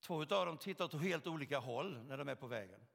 Två 0.00 0.20
av 0.20 0.46
dem 0.46 0.58
tittar 0.58 0.84
åt 0.84 1.02
helt 1.02 1.26
olika 1.26 1.58
håll 1.58 2.04
när 2.04 2.18
de 2.18 2.28
är 2.28 2.34
på 2.34 2.46
vägen. 2.46 2.85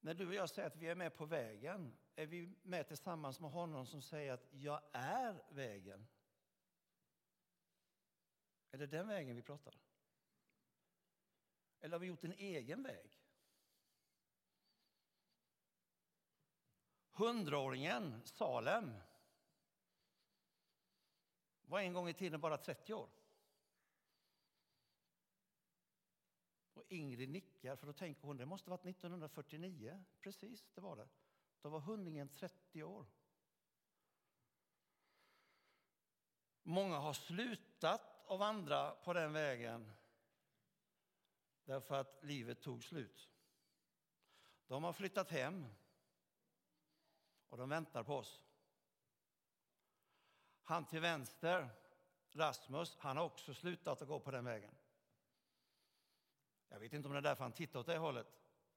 När 0.00 0.14
du 0.14 0.26
och 0.26 0.34
jag 0.34 0.50
säger 0.50 0.68
att 0.68 0.76
vi 0.76 0.88
är 0.88 0.94
med 0.94 1.16
på 1.16 1.26
vägen, 1.26 1.96
är 2.14 2.26
vi 2.26 2.54
med 2.62 2.88
tillsammans 2.88 3.40
med 3.40 3.50
honom 3.50 3.86
som 3.86 4.02
säger 4.02 4.32
att 4.32 4.46
jag 4.50 4.82
är 4.92 5.42
vägen? 5.48 6.06
Är 8.70 8.78
det 8.78 8.86
den 8.86 9.08
vägen 9.08 9.36
vi 9.36 9.42
pratar? 9.42 9.74
Eller 11.80 11.92
har 11.92 12.00
vi 12.00 12.06
gjort 12.06 12.24
en 12.24 12.32
egen 12.32 12.82
väg? 12.82 13.20
Hundraåringen 17.10 18.22
Salem 18.24 18.94
var 21.62 21.80
en 21.80 21.92
gång 21.92 22.08
i 22.08 22.14
tiden 22.14 22.40
bara 22.40 22.58
30 22.58 22.94
år. 22.94 23.08
Ingrid 26.92 27.28
nickar, 27.28 27.76
för 27.76 27.86
då 27.86 27.92
tänker 27.92 28.26
hon 28.26 28.36
det 28.36 28.46
måste 28.46 28.70
varit 28.70 28.86
1949. 28.86 30.04
Precis, 30.20 30.70
det 30.74 30.80
var 30.80 30.96
det. 30.96 31.08
Då 31.62 31.68
var 31.68 31.80
hundringen 31.80 32.28
30 32.28 32.82
år. 32.82 33.06
Många 36.62 36.98
har 36.98 37.12
slutat 37.12 38.30
att 38.30 38.38
vandra 38.38 38.90
på 38.90 39.12
den 39.12 39.32
vägen 39.32 39.92
därför 41.64 41.94
att 41.94 42.24
livet 42.24 42.62
tog 42.62 42.84
slut. 42.84 43.30
De 44.66 44.84
har 44.84 44.92
flyttat 44.92 45.30
hem 45.30 45.66
och 47.48 47.58
de 47.58 47.68
väntar 47.68 48.02
på 48.02 48.16
oss. 48.16 48.42
Han 50.62 50.86
till 50.86 51.00
vänster, 51.00 51.68
Rasmus, 52.32 52.96
han 52.98 53.16
har 53.16 53.24
också 53.24 53.54
slutat 53.54 54.02
att 54.02 54.08
gå 54.08 54.20
på 54.20 54.30
den 54.30 54.44
vägen. 54.44 54.74
Jag 56.70 56.78
vet 56.80 56.92
inte 56.92 57.08
om 57.08 57.12
det 57.12 57.18
är 57.18 57.22
därför 57.22 57.44
han 57.44 57.52
tittar 57.52 57.80
åt 57.80 57.86
det 57.86 57.98
hållet. 57.98 58.26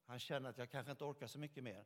Han 0.05 0.19
känner 0.19 0.50
att 0.50 0.57
jag 0.57 0.71
kanske 0.71 0.91
inte 0.91 1.03
orkar 1.03 1.27
så 1.27 1.39
mycket 1.39 1.63
mer. 1.63 1.85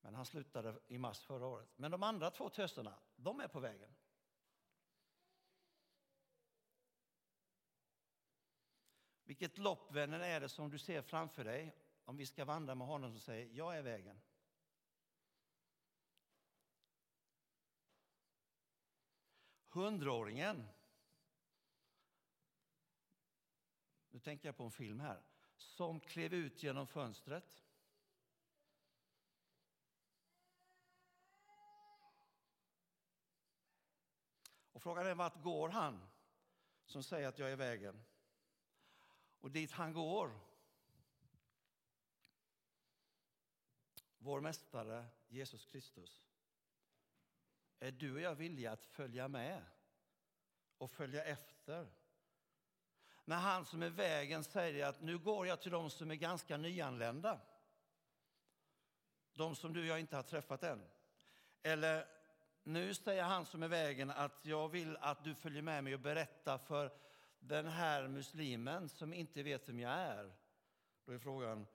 Men 0.00 0.14
han 0.14 0.26
slutade 0.26 0.80
i 0.86 0.98
mars 0.98 1.20
förra 1.20 1.46
året. 1.46 1.68
Men 1.76 1.90
de 1.90 2.02
andra 2.02 2.30
två 2.30 2.48
töserna, 2.48 2.98
de 3.16 3.40
är 3.40 3.48
på 3.48 3.60
vägen. 3.60 3.94
Vilket 9.24 9.58
lopp, 9.58 9.92
vännen, 9.92 10.22
är 10.22 10.40
det 10.40 10.48
som 10.48 10.70
du 10.70 10.78
ser 10.78 11.02
framför 11.02 11.44
dig 11.44 11.76
om 12.04 12.16
vi 12.16 12.26
ska 12.26 12.44
vandra 12.44 12.74
med 12.74 12.86
honom 12.86 13.10
som 13.10 13.20
säger 13.20 13.56
jag 13.56 13.76
är 13.76 13.82
vägen? 13.82 14.20
Hundraåringen 19.68 20.68
nu 24.13 24.13
tänker 24.24 24.48
jag 24.48 24.56
på 24.56 24.64
en 24.64 24.70
film 24.70 25.00
här, 25.00 25.22
som 25.56 26.00
klev 26.00 26.34
ut 26.34 26.62
genom 26.62 26.86
fönstret. 26.86 27.64
Och 34.72 34.82
frågan 34.82 35.06
är 35.06 35.14
vart 35.14 35.42
går 35.42 35.68
han 35.68 36.06
som 36.84 37.02
säger 37.02 37.28
att 37.28 37.38
jag 37.38 37.52
är 37.52 37.56
vägen? 37.56 38.04
Och 39.40 39.50
dit 39.50 39.72
han 39.72 39.92
går, 39.92 40.40
vår 44.18 44.40
mästare 44.40 45.06
Jesus 45.28 45.66
Kristus. 45.66 46.24
är 47.78 47.92
du 47.92 48.14
och 48.14 48.20
jag 48.20 48.34
villiga 48.34 48.72
att 48.72 48.84
följa 48.84 49.28
med 49.28 49.64
och 50.78 50.90
följa 50.90 51.24
efter? 51.24 52.03
När 53.24 53.36
han 53.36 53.64
som 53.64 53.82
är 53.82 53.90
vägen 53.90 54.44
säger 54.44 54.86
att 54.86 55.00
nu 55.00 55.18
går 55.18 55.46
jag 55.46 55.60
till 55.60 55.70
de 55.70 55.90
som 55.90 56.10
är 56.10 56.14
ganska 56.14 56.56
nyanlända. 56.56 57.40
De 59.32 59.56
som 59.56 59.72
du 59.72 59.80
och 59.80 59.86
jag 59.86 60.00
inte 60.00 60.16
har 60.16 60.22
träffat 60.22 60.62
än. 60.62 60.82
Eller 61.62 62.06
nu 62.62 62.94
säger 62.94 63.22
han 63.22 63.46
som 63.46 63.62
är 63.62 63.68
vägen 63.68 64.10
att 64.10 64.40
jag 64.42 64.68
vill 64.68 64.96
att 64.96 65.24
du 65.24 65.34
följer 65.34 65.62
med 65.62 65.84
mig 65.84 65.94
och 65.94 66.00
berättar 66.00 66.58
för 66.58 66.92
den 67.38 67.66
här 67.66 68.08
muslimen 68.08 68.88
som 68.88 69.12
inte 69.12 69.42
vet 69.42 69.68
vem 69.68 69.80
jag 69.80 69.92
är. 69.92 70.34
Då 71.04 71.12
är 71.12 71.18
frågan, 71.18 71.66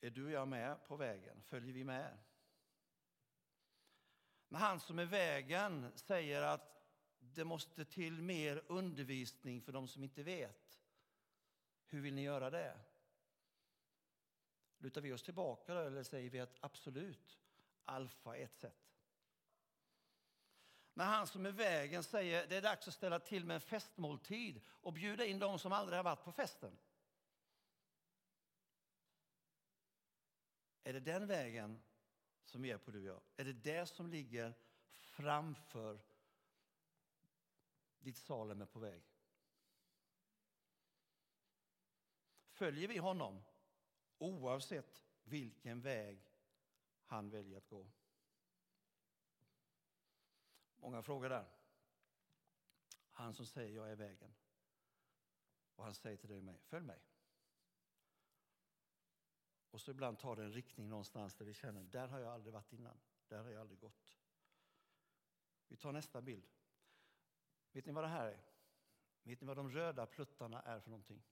är 0.00 0.10
du 0.10 0.24
och 0.24 0.30
jag 0.30 0.48
med 0.48 0.84
på 0.86 0.96
vägen? 0.96 1.42
Följer 1.42 1.72
vi 1.72 1.84
med? 1.84 2.18
När 4.48 4.58
han 4.58 4.80
som 4.80 4.98
är 4.98 5.04
vägen 5.04 5.92
säger 5.94 6.42
att 6.42 6.70
det 7.18 7.44
måste 7.44 7.84
till 7.84 8.22
mer 8.22 8.62
undervisning 8.66 9.62
för 9.62 9.72
de 9.72 9.88
som 9.88 10.04
inte 10.04 10.22
vet. 10.22 10.69
Hur 11.90 12.00
vill 12.00 12.14
ni 12.14 12.22
göra 12.22 12.50
det? 12.50 12.80
Lutar 14.78 15.00
vi 15.00 15.12
oss 15.12 15.22
tillbaka 15.22 15.74
då, 15.74 15.80
eller 15.80 16.02
säger 16.02 16.30
vi 16.30 16.40
att 16.40 16.56
absolut, 16.60 17.38
alfa 17.84 18.36
är 18.36 18.44
ett 18.44 18.56
sätt? 18.56 18.90
När 20.94 21.04
han 21.04 21.26
som 21.26 21.46
är 21.46 21.50
vägen 21.50 22.02
säger 22.02 22.46
det 22.46 22.56
är 22.56 22.62
dags 22.62 22.88
att 22.88 22.94
ställa 22.94 23.18
till 23.18 23.44
med 23.44 23.54
en 23.54 23.60
festmåltid 23.60 24.60
och 24.68 24.92
bjuda 24.92 25.24
in 25.24 25.38
de 25.38 25.58
som 25.58 25.72
aldrig 25.72 25.98
har 25.98 26.04
varit 26.04 26.24
på 26.24 26.32
festen. 26.32 26.78
Är 30.84 30.92
det 30.92 31.00
den 31.00 31.26
vägen 31.26 31.82
som 32.44 32.62
vi 32.62 32.70
är 32.70 32.78
på 32.78 32.90
du 32.90 32.98
och 32.98 33.04
jag? 33.04 33.20
Är 33.36 33.44
det 33.44 33.52
det 33.52 33.86
som 33.86 34.10
ligger 34.10 34.54
framför 34.94 36.00
ditt 37.98 38.16
Salem 38.16 38.62
är 38.62 38.66
på 38.66 38.78
väg? 38.78 39.02
Följer 42.60 42.88
vi 42.88 42.98
honom 42.98 43.42
oavsett 44.18 45.04
vilken 45.22 45.80
väg 45.80 46.32
han 47.04 47.30
väljer 47.30 47.58
att 47.58 47.68
gå? 47.68 47.90
Många 50.76 51.02
frågor 51.02 51.28
där. 51.28 51.48
Han 53.10 53.34
som 53.34 53.46
säger 53.46 53.76
jag 53.76 53.90
är 53.90 53.96
vägen. 53.96 54.34
Och 55.74 55.84
han 55.84 55.94
säger 55.94 56.16
till 56.16 56.28
dig 56.28 56.38
och 56.38 56.44
mig, 56.44 56.58
följ 56.58 56.86
mig. 56.86 57.00
Och 59.70 59.80
så 59.80 59.90
ibland 59.90 60.18
tar 60.18 60.36
det 60.36 60.44
en 60.44 60.52
riktning 60.52 60.88
någonstans 60.88 61.34
där 61.34 61.44
vi 61.44 61.54
känner, 61.54 61.84
där 61.84 62.08
har 62.08 62.18
jag 62.18 62.32
aldrig 62.32 62.52
varit 62.52 62.72
innan. 62.72 63.00
Där 63.28 63.42
har 63.42 63.50
jag 63.50 63.60
aldrig 63.60 63.80
gått. 63.80 64.18
Vi 65.68 65.76
tar 65.76 65.92
nästa 65.92 66.22
bild. 66.22 66.48
Vet 67.72 67.86
ni 67.86 67.92
vad 67.92 68.04
det 68.04 68.08
här 68.08 68.26
är? 68.26 68.40
Vet 69.22 69.40
ni 69.40 69.46
vad 69.46 69.56
de 69.56 69.70
röda 69.70 70.06
pluttarna 70.06 70.62
är 70.62 70.80
för 70.80 70.90
någonting? 70.90 71.22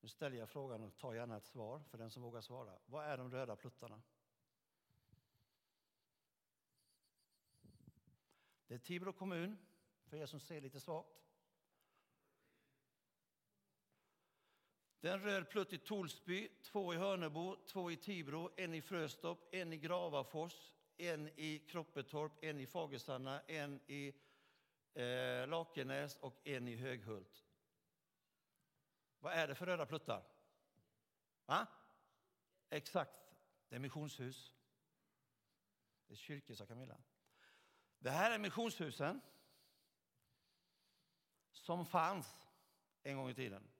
Nu 0.00 0.08
ställer 0.08 0.36
jag 0.36 0.48
frågan 0.48 0.82
och 0.84 0.98
tar 0.98 1.14
gärna 1.14 1.36
ett 1.36 1.46
svar 1.46 1.82
för 1.90 1.98
den 1.98 2.10
som 2.10 2.22
vågar 2.22 2.40
svara. 2.40 2.78
Vad 2.86 3.04
är 3.04 3.16
de 3.16 3.30
röda 3.30 3.56
pluttarna? 3.56 4.02
Det 8.66 8.74
är 8.74 8.78
Tibro 8.78 9.12
kommun, 9.12 9.58
för 10.04 10.16
er 10.16 10.26
som 10.26 10.40
ser 10.40 10.60
lite 10.60 10.80
svagt. 10.80 11.18
Det 15.00 15.08
är 15.08 15.12
en 15.12 15.22
röd 15.22 15.48
plutt 15.48 15.72
i 15.72 15.78
Torsby, 15.78 16.48
två 16.62 16.94
i 16.94 16.96
Hörnebo, 16.96 17.56
två 17.66 17.90
i 17.90 17.96
Tibro, 17.96 18.50
en 18.56 18.74
i 18.74 18.82
Fröstorp, 18.82 19.38
en 19.54 19.72
i 19.72 19.76
Gravafors, 19.76 20.72
en 20.96 21.28
i 21.28 21.58
Kroppetorp, 21.58 22.32
en 22.44 22.60
i 22.60 22.66
Fagerstanna, 22.66 23.40
en 23.40 23.80
i 23.86 24.14
eh, 24.94 25.48
Lakenäs 25.48 26.16
och 26.16 26.40
en 26.44 26.68
i 26.68 26.76
Höghult. 26.76 27.47
Vad 29.20 29.32
är 29.32 29.48
det 29.48 29.54
för 29.54 29.66
röda 29.66 29.86
pluttar? 29.86 30.22
Va? 31.46 31.66
Exakt, 32.70 33.34
det 33.68 33.76
är 33.76 33.80
missionshus. 33.80 34.52
Det 36.06 36.14
är 36.14 36.16
kyrkor, 36.16 36.54
sa 36.54 36.66
Camilla. 36.66 36.96
Det 37.98 38.10
här 38.10 38.30
är 38.30 38.38
missionshusen 38.38 39.20
som 41.52 41.86
fanns 41.86 42.46
en 43.02 43.16
gång 43.16 43.30
i 43.30 43.34
tiden. 43.34 43.70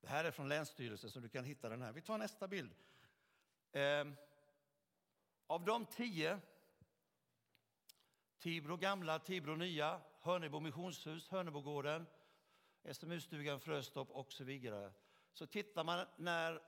Det 0.00 0.08
här 0.08 0.24
är 0.24 0.30
från 0.30 0.48
Länsstyrelsen, 0.48 1.10
så 1.10 1.20
du 1.20 1.28
kan 1.28 1.44
hitta 1.44 1.68
den 1.68 1.82
här. 1.82 1.92
Vi 1.92 2.00
tar 2.00 2.18
nästa 2.18 2.48
bild. 2.48 2.74
Eh, 3.72 4.04
av 5.46 5.64
de 5.64 5.86
tio, 5.86 6.40
Tibro 8.38 8.76
gamla, 8.76 9.18
Tibro 9.18 9.56
nya, 9.56 10.00
Hörnebo 10.20 10.60
missionshus, 10.60 11.28
Hörnebogården, 11.28 12.06
SMU-stugan 12.94 13.60
Fröstorp 13.60 14.10
och 14.10 14.32
så 14.32 14.44
vidare. 14.44 14.92
Så 15.32 15.46
tittar 15.46 15.84
man 15.84 16.06
när 16.16 16.62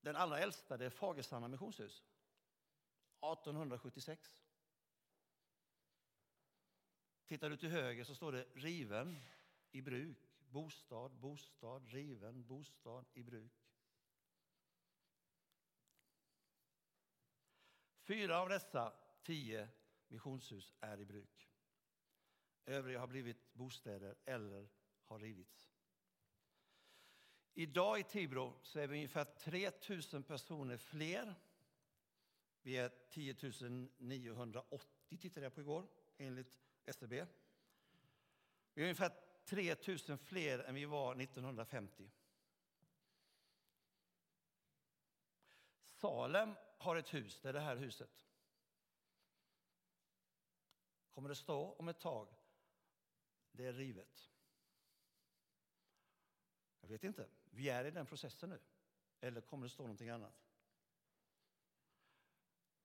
den 0.00 0.16
allra 0.16 0.38
äldsta, 0.38 0.76
det 0.76 0.86
är 0.86 0.90
Fagerstanna 0.90 1.48
missionshus, 1.48 2.04
1876. 3.32 4.42
Tittar 7.26 7.50
du 7.50 7.56
till 7.56 7.70
höger 7.70 8.04
så 8.04 8.14
står 8.14 8.32
det 8.32 8.46
riven 8.54 9.20
i 9.70 9.82
bruk. 9.82 10.18
Bostad, 10.38 11.12
bostad, 11.12 11.88
riven, 11.88 12.46
bostad 12.46 13.04
i 13.14 13.22
bruk. 13.22 13.52
Fyra 18.02 18.40
av 18.40 18.48
dessa 18.48 18.92
tio 19.22 19.68
missionshus 20.08 20.74
är 20.80 21.00
i 21.00 21.04
bruk. 21.04 21.50
Övriga 22.64 23.00
har 23.00 23.06
blivit 23.06 23.54
bostäder 23.54 24.16
eller 24.24 24.68
har 25.06 25.18
rivits. 25.18 25.70
Idag 27.54 28.00
i 28.00 28.02
Tibro 28.02 28.54
så 28.62 28.78
är 28.78 28.86
vi 28.86 28.96
ungefär 28.96 29.24
3 29.24 29.70
000 30.12 30.22
personer 30.22 30.76
fler. 30.76 31.34
Vi 32.62 32.76
är 32.76 32.92
10 33.10 33.34
980 33.98 35.18
tittade 35.18 35.46
jag 35.46 35.54
på 35.54 35.60
igår 35.60 35.86
enligt 36.18 36.58
SCB. 36.84 37.26
Vi 38.74 38.82
är 38.82 38.84
ungefär 38.84 39.12
3 39.44 39.76
000 40.08 40.18
fler 40.18 40.58
än 40.58 40.74
vi 40.74 40.84
var 40.84 41.20
1950. 41.22 42.10
Salem 45.88 46.54
har 46.78 46.96
ett 46.96 47.14
hus, 47.14 47.40
det 47.40 47.48
är 47.48 47.52
det 47.52 47.60
här 47.60 47.76
huset. 47.76 48.10
Kommer 51.10 51.28
det 51.28 51.34
stå 51.34 51.72
om 51.72 51.88
ett 51.88 52.00
tag, 52.00 52.28
det 53.52 53.66
är 53.66 53.72
rivet. 53.72 54.33
Jag 56.84 56.88
vet 56.88 57.04
inte, 57.04 57.28
vi 57.50 57.68
är 57.68 57.84
i 57.84 57.90
den 57.90 58.06
processen 58.06 58.50
nu. 58.50 58.60
Eller 59.20 59.40
kommer 59.40 59.66
det 59.66 59.70
stå 59.70 59.82
någonting 59.82 60.08
annat? 60.08 60.44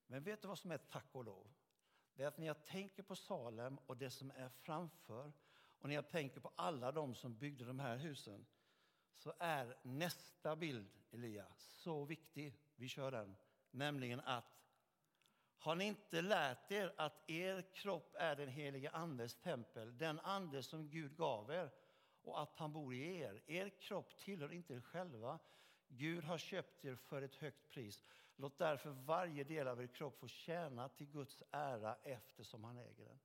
Men 0.07 0.23
vet 0.23 0.41
du 0.41 0.47
vad 0.47 0.59
som 0.59 0.71
är 0.71 0.77
tack 0.77 1.07
och 1.11 1.23
lov? 1.23 1.47
det 2.19 2.23
är 2.23 2.27
att 2.27 2.37
när 2.37 2.47
jag 2.47 2.65
tänker 2.65 3.03
på 3.03 3.15
Salem 3.15 3.77
och 3.85 3.97
det 3.97 4.09
som 4.09 4.31
är 4.31 4.49
framför 4.49 5.31
och 5.79 5.87
när 5.89 5.95
jag 5.95 6.09
tänker 6.09 6.39
på 6.39 6.51
alla 6.55 6.91
de 6.91 7.15
som 7.15 7.37
byggde 7.37 7.65
de 7.65 7.79
här 7.79 7.97
husen 7.97 8.45
så 9.13 9.33
är 9.39 9.77
nästa 9.81 10.55
bild, 10.55 10.89
Elia, 11.11 11.45
så 11.57 12.05
viktig. 12.05 12.59
Vi 12.75 12.87
kör 12.87 13.11
den. 13.11 13.35
Nämligen 13.71 14.19
att 14.19 14.59
har 15.57 15.75
ni 15.75 15.85
inte 15.85 16.21
lärt 16.21 16.71
er 16.71 16.93
att 16.97 17.29
er 17.29 17.73
kropp 17.73 18.15
är 18.19 18.35
den 18.35 18.49
helige 18.49 18.89
Andes 18.89 19.35
tempel, 19.35 19.97
den 19.97 20.19
ande 20.19 20.63
som 20.63 20.89
Gud 20.89 21.17
gav 21.17 21.51
er 21.51 21.71
och 22.21 22.41
att 22.41 22.55
han 22.55 22.73
bor 22.73 22.93
i 22.93 23.17
er. 23.17 23.41
Er 23.47 23.69
kropp 23.69 24.17
tillhör 24.17 24.51
inte 24.51 24.73
er 24.73 24.81
själva. 24.81 25.39
Gud 25.87 26.23
har 26.23 26.37
köpt 26.37 26.85
er 26.85 26.95
för 26.95 27.21
ett 27.21 27.35
högt 27.35 27.69
pris. 27.69 28.05
Låt 28.35 28.57
därför 28.57 28.89
varje 28.89 29.43
del 29.43 29.67
av 29.67 29.81
er 29.81 29.87
kropp 29.87 30.19
få 30.19 30.27
tjäna 30.27 30.89
till 30.89 31.07
Guds 31.07 31.43
ära 31.51 31.95
eftersom 32.03 32.63
han 32.63 32.77
äger 32.77 33.05
den. 33.05 33.19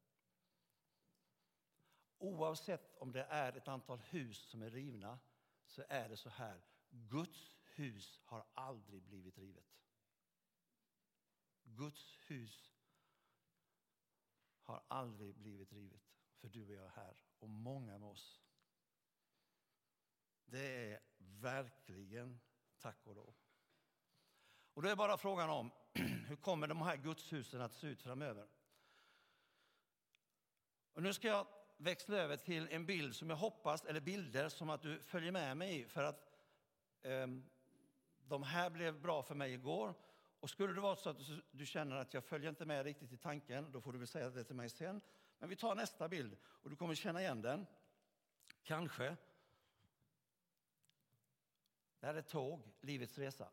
Oavsett 2.18 2.96
om 2.96 3.12
det 3.12 3.24
är 3.24 3.52
ett 3.56 3.68
antal 3.68 3.98
hus 3.98 4.38
som 4.38 4.62
är 4.62 4.70
rivna 4.70 5.18
så 5.66 5.84
är 5.88 6.08
det 6.08 6.16
så 6.16 6.28
här. 6.28 6.60
Guds 6.90 7.56
hus 7.74 8.20
har 8.24 8.44
aldrig 8.54 9.02
blivit 9.02 9.38
rivet. 9.38 9.74
Guds 11.64 12.18
hus 12.26 12.72
har 14.62 14.82
aldrig 14.88 15.34
blivit 15.34 15.72
rivet. 15.72 16.02
För 16.36 16.48
du 16.48 16.64
och 16.66 16.72
jag 16.72 16.84
är 16.84 16.88
här 16.88 17.16
och 17.38 17.48
många 17.48 17.98
med 17.98 18.08
oss. 18.08 18.43
Det 20.54 20.92
är 20.92 21.00
verkligen 21.18 22.40
tack 22.78 23.06
och 23.06 23.14
lov. 23.14 23.34
Och 24.74 24.82
då 24.82 24.88
är 24.88 24.96
bara 24.96 25.16
frågan 25.16 25.50
om 25.50 25.70
hur 26.28 26.36
kommer 26.36 26.66
de 26.66 26.82
här 26.82 26.96
gudshusen 26.96 27.60
att 27.60 27.74
se 27.74 27.86
ut 27.86 28.02
framöver? 28.02 28.48
Och 30.92 31.02
nu 31.02 31.12
ska 31.12 31.28
jag 31.28 31.46
växla 31.76 32.16
över 32.16 32.36
till 32.36 32.68
en 32.70 32.86
bild 32.86 33.16
som 33.16 33.30
jag 33.30 33.36
hoppas, 33.36 33.84
eller 33.84 34.00
bilder 34.00 34.48
som 34.48 34.70
att 34.70 34.82
du 34.82 35.00
följer 35.00 35.32
med 35.32 35.56
mig 35.56 35.80
i. 35.80 35.84
För 35.84 36.02
att 36.02 36.32
eh, 37.02 37.26
de 38.18 38.42
här 38.42 38.70
blev 38.70 39.00
bra 39.00 39.22
för 39.22 39.34
mig 39.34 39.52
igår 39.52 39.94
Och 40.40 40.50
skulle 40.50 40.74
det 40.74 40.80
vara 40.80 40.96
så 40.96 41.10
att 41.10 41.20
du 41.50 41.66
känner 41.66 41.96
att 41.96 42.14
jag 42.14 42.24
följer 42.24 42.50
inte 42.50 42.66
med 42.66 42.84
riktigt 42.84 43.12
i 43.12 43.16
tanken, 43.16 43.72
då 43.72 43.80
får 43.80 43.92
du 43.92 43.98
väl 43.98 44.08
säga 44.08 44.30
det 44.30 44.44
till 44.44 44.56
mig 44.56 44.70
sen. 44.70 45.00
Men 45.38 45.48
vi 45.48 45.56
tar 45.56 45.74
nästa 45.74 46.08
bild 46.08 46.36
och 46.44 46.70
du 46.70 46.76
kommer 46.76 46.94
känna 46.94 47.20
igen 47.20 47.42
den. 47.42 47.66
Kanske. 48.62 49.16
Det 52.04 52.08
här 52.08 52.14
är 52.14 52.22
tåg, 52.22 52.62
livets 52.80 53.18
resa. 53.18 53.50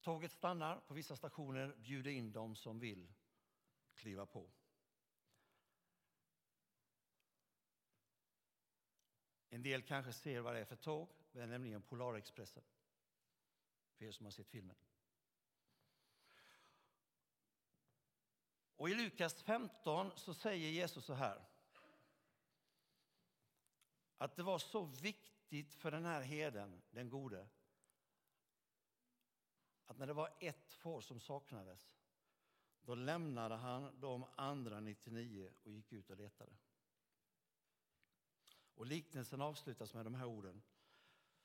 Tåget 0.00 0.32
stannar 0.32 0.80
på 0.80 0.94
vissa 0.94 1.16
stationer, 1.16 1.76
bjuder 1.76 2.10
in 2.10 2.32
dem 2.32 2.56
som 2.56 2.78
vill 2.78 3.12
kliva 3.94 4.26
på. 4.26 4.50
En 9.48 9.62
del 9.62 9.82
kanske 9.82 10.12
ser 10.12 10.40
vad 10.40 10.54
det 10.54 10.60
är 10.60 10.64
för 10.64 10.76
tåg. 10.76 11.08
Det 11.32 11.40
är 11.40 11.46
nämligen 11.46 11.82
Polarexpressen. 11.82 12.64
För 13.94 14.04
er 14.04 14.10
som 14.10 14.26
har 14.26 14.30
sett 14.30 14.48
filmen. 14.48 14.76
Och 18.76 18.90
I 18.90 18.94
Lukas 18.94 19.42
15 19.42 20.10
så 20.16 20.34
säger 20.34 20.70
Jesus 20.70 21.04
så 21.04 21.14
här. 21.14 21.44
Att 24.18 24.36
det 24.36 24.42
var 24.42 24.58
så 24.58 24.84
viktigt 24.84 25.31
viktigt 25.52 25.74
för 25.74 25.90
den 25.90 26.04
här 26.04 26.22
heden, 26.22 26.82
den 26.90 27.08
gode, 27.08 27.48
att 29.86 29.98
när 29.98 30.06
det 30.06 30.12
var 30.12 30.30
ett 30.40 30.72
får 30.72 31.00
som 31.00 31.20
saknades, 31.20 31.96
då 32.82 32.94
lämnade 32.94 33.54
han 33.54 34.00
de 34.00 34.24
andra 34.36 34.80
99 34.80 35.50
och 35.62 35.72
gick 35.72 35.92
ut 35.92 36.10
och 36.10 36.16
letade. 36.16 36.52
Och 38.74 38.86
liknelsen 38.86 39.40
avslutas 39.40 39.94
med 39.94 40.06
de 40.06 40.14
här 40.14 40.26
orden. 40.26 40.62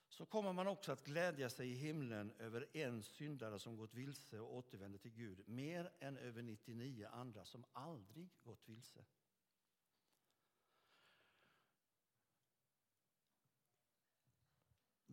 Så 0.10 0.26
kommer 0.26 0.54
man 0.54 0.68
också 0.68 0.92
att 0.92 1.06
glädja 1.06 1.50
sig 1.50 1.72
i 1.72 1.76
himlen 1.76 2.32
över 2.40 2.78
en 2.78 3.04
syndare 3.04 3.60
som 3.60 3.78
gått 3.78 3.94
vilse 3.94 4.40
och 4.40 4.56
återvänder 4.56 5.00
till 5.00 5.12
Gud, 5.12 5.48
mer 5.48 5.92
än 6.00 6.18
över 6.18 6.42
99 6.42 7.08
andra 7.12 7.46
som 7.46 7.66
aldrig 7.74 8.30
gått 8.44 8.70
vilse. 8.70 9.06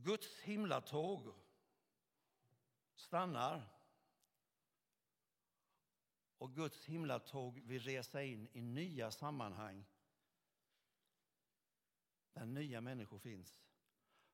Guds 0.04 0.40
himlatåg 0.40 1.34
stannar 2.94 3.68
och 6.38 6.54
Guds 6.54 6.84
himlatåg 6.84 7.60
vill 7.60 7.82
resa 7.82 8.22
in 8.22 8.48
i 8.52 8.60
nya 8.60 9.10
sammanhang 9.10 9.84
där 12.32 12.46
nya 12.46 12.80
människor 12.80 13.18
finns 13.18 13.62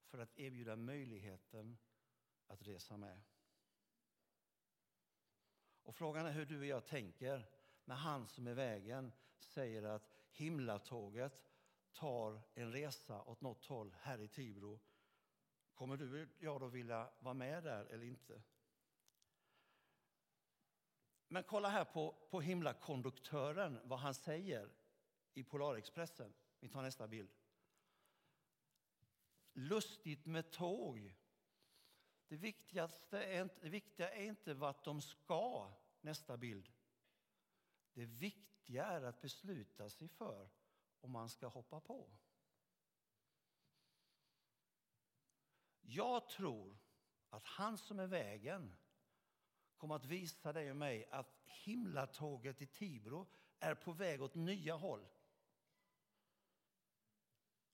för 0.07 0.19
att 0.19 0.39
erbjuda 0.39 0.77
möjligheten 0.77 1.79
att 2.47 2.63
resa 2.63 2.97
med. 2.97 3.23
Och 5.83 5.95
Frågan 5.95 6.27
är 6.27 6.33
hur 6.33 6.47
du 6.47 6.59
och 6.59 6.67
jag 6.67 6.87
tänker 6.87 7.51
när 7.85 7.97
han 7.97 8.27
som 8.27 8.47
är 8.47 8.55
vägen 8.55 9.13
säger 9.39 9.83
att 9.83 10.11
himlatåget 10.31 11.45
tar 11.93 12.43
en 12.55 12.73
resa 12.73 13.23
åt 13.23 13.41
något 13.41 13.65
håll 13.65 13.95
här 14.01 14.21
i 14.21 14.29
Tibro. 14.29 14.81
Kommer 15.81 15.97
du 15.97 16.23
och 16.23 16.29
jag 16.39 16.61
då 16.61 16.67
vilja 16.67 17.11
vara 17.21 17.35
med 17.35 17.63
där 17.63 17.85
eller 17.85 18.05
inte? 18.05 18.43
Men 21.29 21.45
kolla 21.45 21.69
här 21.69 21.85
på, 21.85 22.15
på 22.31 22.41
himlakonduktören, 22.41 23.81
vad 23.85 23.99
han 23.99 24.15
säger 24.15 24.73
i 25.35 25.45
Polarexpressen. 25.45 26.35
Vi 26.59 26.69
tar 26.69 26.83
nästa 26.83 27.09
bild. 27.09 27.31
Lustigt 29.53 30.27
med 30.27 30.51
tåg. 30.51 31.15
Det, 32.29 32.37
viktigaste 32.37 33.25
är 33.25 33.43
inte, 33.43 33.61
det 33.61 33.69
viktiga 33.69 34.11
är 34.11 34.25
inte 34.25 34.55
vart 34.55 34.85
de 34.85 35.03
ska, 35.03 35.73
nästa 36.01 36.37
bild. 36.37 36.73
Det 37.93 38.05
viktiga 38.05 38.87
är 38.87 39.03
att 39.03 39.21
besluta 39.21 39.91
sig 39.91 40.09
för 40.09 40.49
om 41.01 41.11
man 41.11 41.29
ska 41.29 41.47
hoppa 41.47 41.81
på. 41.81 42.11
Jag 45.93 46.29
tror 46.29 46.79
att 47.31 47.45
han 47.45 47.79
som 47.79 47.99
är 47.99 48.07
vägen 48.07 48.77
kommer 49.77 49.95
att 49.95 50.05
visa 50.05 50.53
dig 50.53 50.71
och 50.71 50.77
mig 50.77 51.09
att 51.11 51.41
himlatåget 51.47 52.63
i 52.63 52.67
Tibro 52.67 53.27
är 53.61 53.75
på 53.75 53.93
väg 53.93 54.23
åt 54.23 54.35
nya 54.35 54.75
håll. 54.75 55.07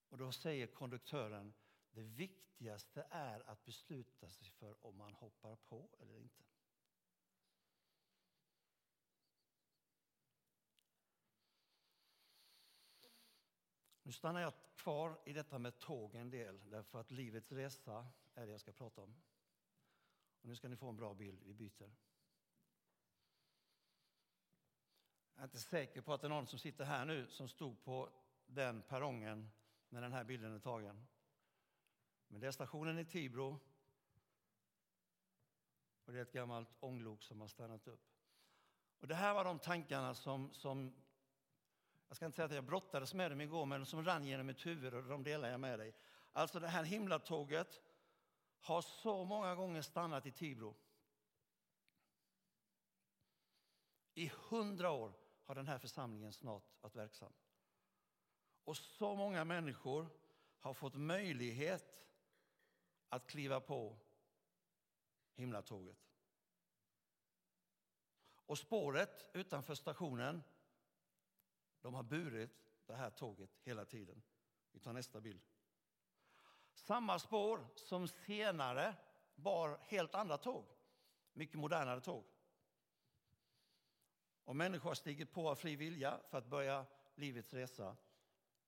Och 0.08 0.18
då 0.18 0.32
säger 0.32 0.66
konduktören, 0.66 1.54
det 1.90 2.02
viktigaste 2.02 3.06
är 3.10 3.50
att 3.50 3.64
besluta 3.64 4.28
sig 4.30 4.50
för 4.50 4.86
om 4.86 4.96
man 4.96 5.14
hoppar 5.14 5.56
på 5.56 5.88
eller 6.00 6.16
inte. 6.16 6.44
Nu 14.06 14.12
stannar 14.12 14.40
jag 14.40 14.52
kvar 14.76 15.18
i 15.24 15.32
detta 15.32 15.58
med 15.58 15.78
tåg 15.78 16.14
en 16.14 16.30
del, 16.30 16.70
därför 16.70 17.00
att 17.00 17.10
livets 17.10 17.52
resa 17.52 18.06
är 18.34 18.46
det 18.46 18.52
jag 18.52 18.60
ska 18.60 18.72
prata 18.72 19.02
om. 19.02 19.16
Och 20.40 20.48
nu 20.48 20.56
ska 20.56 20.68
ni 20.68 20.76
få 20.76 20.88
en 20.88 20.96
bra 20.96 21.14
bild, 21.14 21.42
vi 21.42 21.54
byter. 21.54 21.90
Jag 25.34 25.40
är 25.40 25.44
inte 25.44 25.58
säker 25.58 26.00
på 26.00 26.12
att 26.12 26.20
det 26.20 26.26
är 26.26 26.28
någon 26.28 26.46
som 26.46 26.58
sitter 26.58 26.84
här 26.84 27.04
nu 27.04 27.26
som 27.28 27.48
stod 27.48 27.82
på 27.82 28.10
den 28.46 28.82
perrongen 28.82 29.50
när 29.88 30.02
den 30.02 30.12
här 30.12 30.24
bilden 30.24 30.54
är 30.54 30.58
tagen. 30.58 31.06
Men 32.28 32.40
det 32.40 32.46
är 32.46 32.52
stationen 32.52 32.98
i 32.98 33.04
Tibro 33.04 33.60
och 36.04 36.12
det 36.12 36.18
är 36.18 36.22
ett 36.22 36.32
gammalt 36.32 36.74
ånglok 36.80 37.22
som 37.22 37.40
har 37.40 37.48
stannat 37.48 37.88
upp. 37.88 38.06
Och 39.00 39.08
det 39.08 39.14
här 39.14 39.34
var 39.34 39.44
de 39.44 39.58
tankarna 39.58 40.14
som, 40.14 40.54
som 40.54 40.94
jag 42.08 42.16
ska 42.16 42.26
inte 42.26 42.36
säga 42.36 42.46
att 42.46 42.54
jag 42.54 42.64
brottades 42.64 43.14
med 43.14 43.30
dem 43.30 43.40
igår, 43.40 43.66
men 43.66 43.86
som 43.86 44.04
rann 44.04 44.24
genom 44.24 44.46
mitt 44.46 44.66
huvud 44.66 44.94
och 44.94 45.02
de 45.02 45.22
delar 45.22 45.48
jag 45.48 45.60
med 45.60 45.78
dig. 45.78 45.94
Alltså 46.32 46.60
det 46.60 46.68
här 46.68 46.84
himlatåget 46.84 47.80
har 48.60 48.82
så 48.82 49.24
många 49.24 49.54
gånger 49.54 49.82
stannat 49.82 50.26
i 50.26 50.30
Tibro. 50.30 50.76
I 54.14 54.32
hundra 54.48 54.90
år 54.90 55.12
har 55.44 55.54
den 55.54 55.68
här 55.68 55.78
församlingen 55.78 56.32
snart 56.32 56.64
varit 56.80 56.96
verksam. 56.96 57.32
Och 58.64 58.76
så 58.76 59.14
många 59.14 59.44
människor 59.44 60.08
har 60.58 60.74
fått 60.74 60.94
möjlighet 60.94 62.06
att 63.08 63.26
kliva 63.26 63.60
på 63.60 63.96
himlatåget. 65.34 65.98
Och 68.46 68.58
spåret 68.58 69.26
utanför 69.32 69.74
stationen, 69.74 70.42
de 71.86 71.94
har 71.94 72.02
burit 72.02 72.50
det 72.86 72.94
här 72.94 73.10
tåget 73.10 73.50
hela 73.62 73.84
tiden. 73.84 74.22
Vi 74.72 74.80
tar 74.80 74.92
nästa 74.92 75.20
bild. 75.20 75.40
Samma 76.74 77.18
spår 77.18 77.66
som 77.74 78.08
senare 78.08 78.94
bar 79.34 79.78
helt 79.82 80.14
andra 80.14 80.38
tåg, 80.38 80.64
mycket 81.32 81.58
modernare 81.58 82.00
tåg. 82.00 82.24
Och 84.44 84.56
människor 84.56 84.90
har 84.90 84.94
stigit 84.94 85.32
på 85.32 85.48
av 85.48 85.54
fri 85.54 85.76
vilja 85.76 86.20
för 86.28 86.38
att 86.38 86.46
börja 86.46 86.86
livets 87.14 87.54
resa 87.54 87.96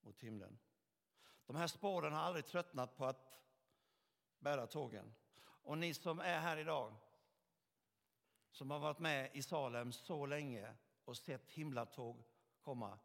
mot 0.01 0.21
himlen. 0.21 0.59
De 1.47 1.57
här 1.57 1.67
spåren 1.67 2.13
har 2.13 2.21
aldrig 2.21 2.47
tröttnat 2.47 2.97
på 2.97 3.05
att 3.07 3.41
bära 4.39 4.67
tågen. 4.67 5.15
Och 5.41 5.79
ni 5.79 5.95
som 5.95 6.21
är 6.21 6.41
här 6.41 6.57
idag, 6.57 6.95
som 8.51 8.71
har 8.71 8.79
varit 8.79 8.99
med 8.99 9.31
i 9.35 9.43
Salem 9.43 9.93
så 9.93 10.27
länge 10.27 10.75
och 11.05 11.17
sett 11.17 11.51
himlatåg 11.51 12.25
komma. 12.61 12.99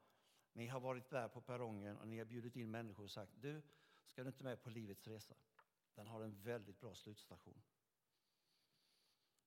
Ni 0.53 0.67
har 0.67 0.79
varit 0.79 1.09
där 1.09 1.27
på 1.27 1.41
perrongen 1.41 1.97
och 1.97 2.07
ni 2.07 2.17
har 2.17 2.25
bjudit 2.25 2.55
in 2.55 2.71
människor 2.71 3.03
och 3.03 3.11
sagt, 3.11 3.31
du, 3.35 3.61
ska 4.05 4.23
du 4.23 4.27
inte 4.27 4.43
med 4.43 4.63
på 4.63 4.69
livets 4.69 5.07
resa? 5.07 5.35
Den 5.95 6.07
har 6.07 6.21
en 6.21 6.41
väldigt 6.41 6.79
bra 6.79 6.95
slutstation. 6.95 7.61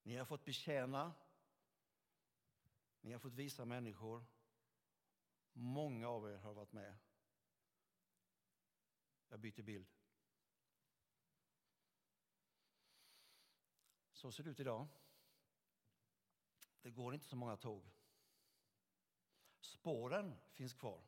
Ni 0.03 0.15
har 0.15 0.25
fått 0.25 0.45
betjäna, 0.45 1.13
ni 3.01 3.11
har 3.11 3.19
fått 3.19 3.33
visa 3.33 3.65
människor. 3.65 4.25
Många 5.53 6.09
av 6.09 6.29
er 6.29 6.37
har 6.37 6.53
varit 6.53 6.73
med. 6.73 6.97
Jag 9.29 9.39
byter 9.39 9.61
bild. 9.61 9.87
Så 14.11 14.31
ser 14.31 14.43
det 14.43 14.49
ut 14.49 14.59
idag. 14.59 14.87
Det 16.81 16.91
går 16.91 17.13
inte 17.13 17.27
så 17.27 17.35
många 17.35 17.57
tåg. 17.57 17.96
Spåren 19.59 20.35
finns 20.53 20.73
kvar. 20.73 21.01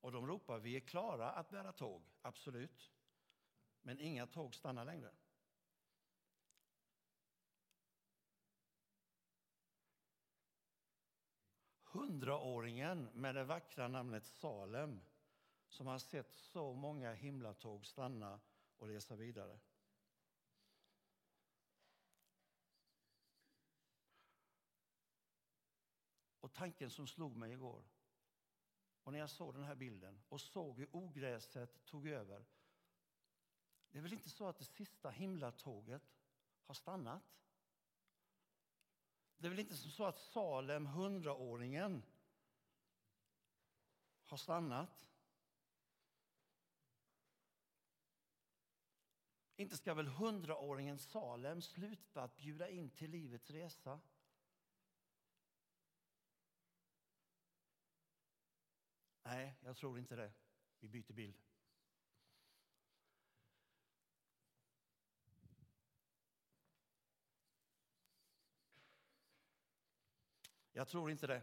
Och 0.00 0.12
de 0.12 0.26
ropar 0.26 0.58
vi 0.58 0.76
är 0.76 0.80
klara 0.80 1.30
att 1.30 1.50
bära 1.50 1.72
tåg, 1.72 2.02
absolut. 2.22 2.90
Men 3.82 4.00
inga 4.00 4.26
tåg 4.26 4.54
stannar 4.54 4.84
längre. 4.84 5.10
Hundraåringen 11.82 13.08
med 13.14 13.34
det 13.34 13.44
vackra 13.44 13.88
namnet 13.88 14.24
Salem 14.24 15.00
som 15.68 15.86
har 15.86 15.98
sett 15.98 16.32
så 16.32 16.74
många 16.74 17.12
himlatåg 17.12 17.86
stanna 17.86 18.40
och 18.76 18.86
resa 18.86 19.16
vidare. 19.16 19.58
Och 26.50 26.56
tanken 26.56 26.90
som 26.90 27.06
slog 27.06 27.36
mig 27.36 27.52
igår, 27.52 27.84
och 29.02 29.12
när 29.12 29.18
jag 29.18 29.30
såg 29.30 29.54
den 29.54 29.64
här 29.64 29.74
bilden 29.74 30.22
och 30.28 30.40
såg 30.40 30.78
hur 30.78 30.96
ogräset 30.96 31.84
tog 31.84 32.08
över. 32.08 32.44
Det 33.90 33.98
är 33.98 34.02
väl 34.02 34.12
inte 34.12 34.30
så 34.30 34.46
att 34.46 34.58
det 34.58 34.64
sista 34.64 35.10
himlatåget 35.10 36.02
har 36.64 36.74
stannat? 36.74 37.40
Det 39.36 39.46
är 39.46 39.50
väl 39.50 39.58
inte 39.58 39.76
så 39.76 40.04
att 40.04 40.18
Salem, 40.18 40.86
hundraåringen, 40.86 42.02
har 44.24 44.36
stannat? 44.36 45.08
Inte 49.56 49.76
ska 49.76 49.94
väl 49.94 50.08
hundraåringen 50.08 50.98
Salem 50.98 51.62
sluta 51.62 52.22
att 52.22 52.36
bjuda 52.36 52.68
in 52.68 52.90
till 52.90 53.10
livets 53.10 53.50
resa? 53.50 54.00
Nej, 59.30 59.54
jag 59.60 59.76
tror 59.76 59.98
inte 59.98 60.16
det. 60.16 60.32
Vi 60.80 60.88
byter 60.88 61.12
bild. 61.12 61.34
Jag 70.72 70.88
tror 70.88 71.10
inte 71.10 71.26
det. 71.26 71.42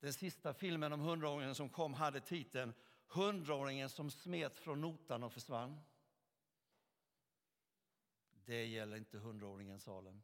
Den 0.00 0.12
sista 0.12 0.54
filmen 0.54 0.92
om 0.92 1.00
hundraåringen 1.00 1.54
som 1.54 1.68
kom 1.68 1.94
hade 1.94 2.20
titeln 2.20 2.74
Hundraåringen 3.06 3.90
som 3.90 4.10
smet 4.10 4.56
från 4.56 4.80
notan 4.80 5.22
och 5.22 5.32
försvann. 5.32 5.80
Det 8.44 8.64
gäller 8.66 8.96
inte 8.96 9.18
hundraåringen 9.18 9.80
Salem. 9.80 10.22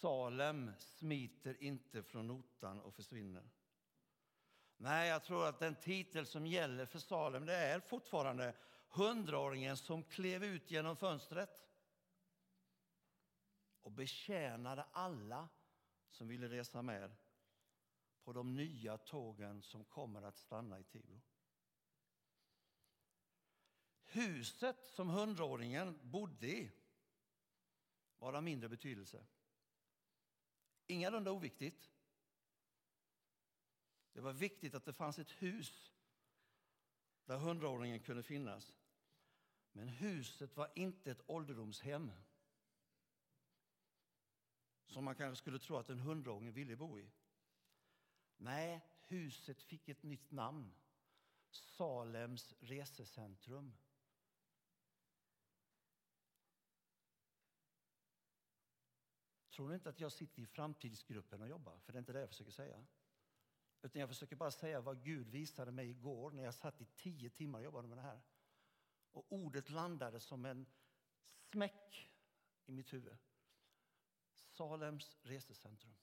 Salem 0.00 0.70
smiter 0.78 1.62
inte 1.62 2.02
från 2.02 2.26
notan 2.26 2.80
och 2.80 2.94
försvinner. 2.94 3.50
Nej, 4.76 5.08
jag 5.08 5.24
tror 5.24 5.46
att 5.46 5.58
den 5.58 5.74
titel 5.74 6.26
som 6.26 6.46
gäller 6.46 6.86
för 6.86 6.98
Salem 6.98 7.46
det 7.46 7.56
är 7.56 7.80
fortfarande 7.80 8.54
hundraåringen 8.88 9.76
som 9.76 10.02
klev 10.02 10.44
ut 10.44 10.70
genom 10.70 10.96
fönstret 10.96 11.68
och 13.82 13.92
betjänade 13.92 14.86
alla 14.92 15.48
som 16.10 16.28
ville 16.28 16.48
resa 16.48 16.82
med 16.82 17.16
på 18.24 18.32
de 18.32 18.54
nya 18.54 18.98
tågen 18.98 19.62
som 19.62 19.84
kommer 19.84 20.22
att 20.22 20.38
stanna 20.38 20.80
i 20.80 20.84
Tibro. 20.84 21.20
Huset 24.04 24.86
som 24.86 25.08
hundraåringen 25.08 25.98
bodde 26.02 26.46
i 26.46 26.70
var 28.18 28.32
av 28.32 28.42
mindre 28.42 28.68
betydelse. 28.68 29.26
Ingalunda 30.88 31.30
oviktigt. 31.30 31.90
Det 34.12 34.20
var 34.20 34.32
viktigt 34.32 34.74
att 34.74 34.84
det 34.84 34.92
fanns 34.92 35.18
ett 35.18 35.30
hus 35.30 35.92
där 37.24 37.38
hundraåringen 37.38 38.00
kunde 38.00 38.22
finnas. 38.22 38.74
Men 39.72 39.88
huset 39.88 40.56
var 40.56 40.70
inte 40.74 41.10
ett 41.10 41.22
ålderdomshem 41.26 42.12
som 44.86 45.04
man 45.04 45.14
kanske 45.14 45.42
skulle 45.42 45.58
tro 45.58 45.76
att 45.76 45.90
en 45.90 45.98
hundraåring 45.98 46.52
ville 46.52 46.76
bo 46.76 46.98
i. 46.98 47.10
Nej, 48.36 48.80
huset 49.00 49.62
fick 49.62 49.88
ett 49.88 50.02
nytt 50.02 50.30
namn. 50.30 50.74
Salems 51.50 52.54
resecentrum. 52.60 53.72
Tror 59.58 59.68
ni 59.68 59.74
inte 59.74 59.88
att 59.88 60.00
jag 60.00 60.12
sitter 60.12 60.42
i 60.42 60.46
framtidsgruppen 60.46 61.42
och 61.42 61.48
jobbar? 61.48 61.78
För 61.78 61.92
det 61.92 61.96
är 61.96 62.00
inte 62.00 62.12
det 62.12 62.20
jag 62.20 62.28
försöker 62.28 62.52
säga. 62.52 62.84
Utan 63.82 64.00
jag 64.00 64.08
försöker 64.08 64.36
bara 64.36 64.50
säga 64.50 64.80
vad 64.80 65.02
Gud 65.02 65.28
visade 65.28 65.72
mig 65.72 65.90
igår 65.90 66.30
när 66.30 66.42
jag 66.42 66.54
satt 66.54 66.80
i 66.80 66.84
tio 66.84 67.30
timmar 67.30 67.58
och 67.58 67.64
jobbade 67.64 67.88
med 67.88 67.98
det 67.98 68.02
här. 68.02 68.20
Och 69.12 69.26
ordet 69.28 69.70
landade 69.70 70.20
som 70.20 70.44
en 70.44 70.66
smäck 71.52 72.10
i 72.66 72.72
mitt 72.72 72.92
huvud. 72.92 73.16
Salems 74.32 75.18
resecentrum. 75.22 75.94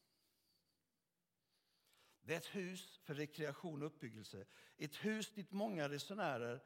Det 2.21 2.33
är 2.33 2.37
ett 2.37 2.55
hus 2.55 2.97
för 2.97 3.13
rekreation 3.13 3.81
och 3.81 3.87
uppbyggelse. 3.87 4.45
Ett 4.77 4.95
hus 4.95 5.33
dit 5.33 5.51
många 5.51 5.89
resenärer 5.89 6.63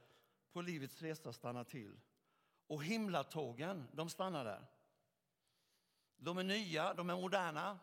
på 0.51 0.61
livets 0.61 1.01
resa 1.01 1.33
stannar 1.33 1.63
till. 1.63 1.99
Och 2.67 2.83
himlatågen, 2.83 3.87
de 3.93 4.09
stannar 4.09 4.45
där. 4.45 4.78
De 6.19 6.37
är 6.37 6.43
nya, 6.43 6.93
de 6.93 7.09
är 7.09 7.15
moderna 7.15 7.79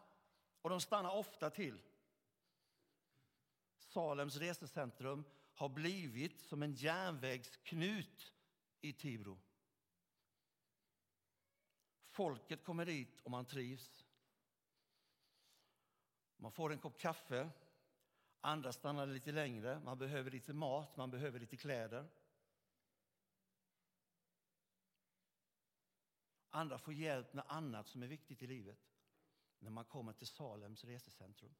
och 0.62 0.70
de 0.70 0.80
stannar 0.80 1.10
ofta 1.10 1.50
till. 1.50 1.82
Salems 3.78 4.36
resecentrum 4.36 5.24
har 5.54 5.68
blivit 5.68 6.40
som 6.40 6.62
en 6.62 6.72
järnvägsknut 6.72 8.32
i 8.80 8.92
Tibro. 8.92 9.38
Folket 12.08 12.64
kommer 12.64 12.86
dit 12.86 13.20
och 13.20 13.30
man 13.30 13.44
trivs. 13.44 14.04
Man 16.36 16.52
får 16.52 16.72
en 16.72 16.78
kopp 16.78 16.98
kaffe. 16.98 17.50
Andra 18.40 18.72
stannar 18.72 19.06
lite 19.06 19.32
längre. 19.32 19.80
Man 19.84 19.98
behöver 19.98 20.30
lite 20.30 20.52
mat, 20.52 20.96
man 20.96 21.10
behöver 21.10 21.40
lite 21.40 21.56
kläder. 21.56 22.08
Andra 26.56 26.78
får 26.78 26.94
hjälp 26.94 27.32
med 27.32 27.44
annat 27.48 27.88
som 27.88 28.02
är 28.02 28.06
viktigt 28.06 28.42
i 28.42 28.46
livet 28.46 28.78
när 29.58 29.70
man 29.70 29.84
kommer 29.84 30.12
till 30.12 30.26
Salems 30.26 30.84
resecentrum. 30.84 31.54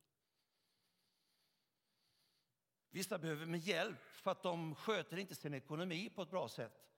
Vissa 2.90 3.18
behöver 3.18 3.46
med 3.46 3.60
hjälp 3.60 4.02
för 4.02 4.30
att 4.30 4.42
de 4.42 4.74
sköter 4.74 5.16
inte 5.16 5.34
sin 5.34 5.54
ekonomi 5.54 6.10
på 6.14 6.22
ett 6.22 6.30
bra 6.30 6.48
sätt. 6.48 6.88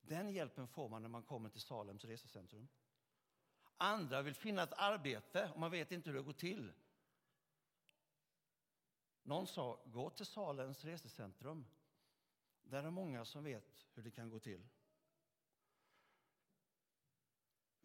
Den 0.00 0.32
hjälpen 0.32 0.68
får 0.68 0.88
man 0.88 1.02
när 1.02 1.08
man 1.08 1.22
kommer 1.22 1.48
till 1.48 1.60
Salems 1.60 2.04
resecentrum. 2.04 2.68
Andra 3.76 4.22
vill 4.22 4.34
finna 4.34 4.62
ett 4.62 4.72
arbete 4.76 5.50
och 5.54 5.60
man 5.60 5.70
vet 5.70 5.92
inte 5.92 6.10
hur 6.10 6.16
det 6.16 6.22
går 6.22 6.32
till. 6.32 6.72
Någon 9.22 9.46
sa, 9.46 9.82
gå 9.86 10.10
till 10.10 10.26
Salems 10.26 10.84
resecentrum. 10.84 11.66
Där 12.62 12.84
är 12.84 12.90
många 12.90 13.24
som 13.24 13.44
vet 13.44 13.86
hur 13.94 14.02
det 14.02 14.10
kan 14.10 14.30
gå 14.30 14.38
till. 14.38 14.68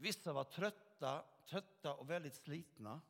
Vissa 0.02 0.34
var 0.34 0.44
trötta, 0.44 1.26
trötta 1.46 1.96
och 1.96 2.10
väldigt 2.10 2.36
slitna. 2.36 3.02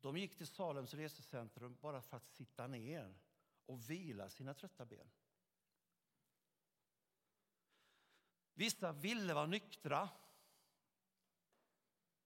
De 0.00 0.16
gick 0.16 0.36
till 0.36 0.46
Salems 0.46 0.94
resecentrum 0.94 1.76
bara 1.80 2.02
för 2.02 2.16
att 2.16 2.28
sitta 2.28 2.66
ner 2.66 3.18
och 3.66 3.90
vila 3.90 4.30
sina 4.30 4.54
trötta 4.54 4.84
ben. 4.84 5.10
Vissa 8.54 8.92
ville 8.92 9.34
vara 9.34 9.46
nyktra 9.46 10.08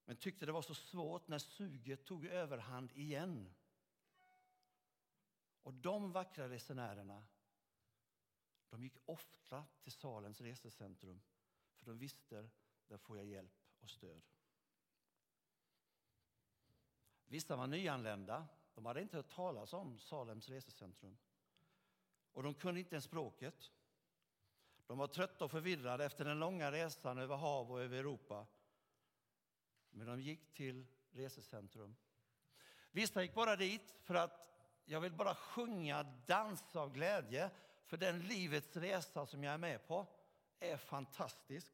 men 0.04 0.16
tyckte 0.16 0.46
det 0.46 0.52
var 0.52 0.62
så 0.62 0.74
svårt 0.74 1.28
när 1.28 1.38
suget 1.38 2.04
tog 2.04 2.26
överhand 2.26 2.92
igen. 2.94 3.54
Och 5.62 5.74
de 5.74 6.12
vackra 6.12 6.48
resenärerna 6.48 7.26
de 8.70 8.82
gick 8.82 8.96
ofta 9.04 9.64
till 9.82 9.92
Salens 9.92 10.40
resecentrum 10.40 11.20
för 11.82 11.90
de 11.90 11.98
visste 11.98 12.48
där 12.88 12.96
får 12.96 13.16
jag 13.16 13.26
hjälp 13.26 13.52
och 13.80 13.90
stöd. 13.90 14.22
Vissa 17.26 17.56
var 17.56 17.66
nyanlända. 17.66 18.46
De 18.74 18.86
hade 18.86 19.02
inte 19.02 19.16
hört 19.16 19.34
talas 19.34 19.72
om 19.72 19.98
Salems 19.98 20.48
resecentrum. 20.48 21.18
Och 22.32 22.42
de 22.42 22.54
kunde 22.54 22.80
inte 22.80 22.94
ens 22.94 23.04
språket. 23.04 23.70
De 24.86 24.98
var 24.98 25.06
trötta 25.06 25.44
och 25.44 25.50
förvirrade 25.50 26.04
efter 26.04 26.24
den 26.24 26.38
långa 26.38 26.72
resan 26.72 27.18
över 27.18 27.36
hav 27.36 27.72
och 27.72 27.80
över 27.80 27.98
Europa. 27.98 28.46
Men 29.90 30.06
de 30.06 30.20
gick 30.20 30.54
till 30.54 30.86
resecentrum. 31.10 31.96
Vissa 32.90 33.22
gick 33.22 33.34
bara 33.34 33.56
dit 33.56 33.94
för 34.02 34.14
att 34.14 34.50
jag 34.84 35.00
vill 35.00 35.12
bara 35.12 35.34
sjunga, 35.34 36.02
dansa 36.02 36.80
av 36.80 36.92
glädje 36.92 37.50
för 37.84 37.96
den 37.96 38.20
livets 38.20 38.76
resa 38.76 39.26
som 39.26 39.44
jag 39.44 39.54
är 39.54 39.58
med 39.58 39.86
på 39.86 40.06
är 40.62 40.76
fantastisk. 40.76 41.72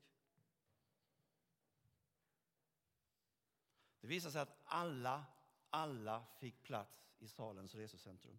Det 4.01 4.07
visade 4.07 4.33
sig 4.33 4.41
att 4.41 4.61
alla, 4.65 5.27
alla 5.71 6.25
fick 6.39 6.63
plats 6.63 7.15
i 7.19 7.29
salens 7.29 7.75
resecentrum. 7.75 8.39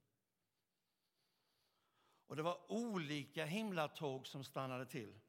Och 2.28 2.36
det 2.36 2.42
var 2.42 2.72
olika 2.72 3.46
himlatåg 3.46 4.28
som 4.28 4.44
stannade 4.44 4.86
till. 4.86 5.20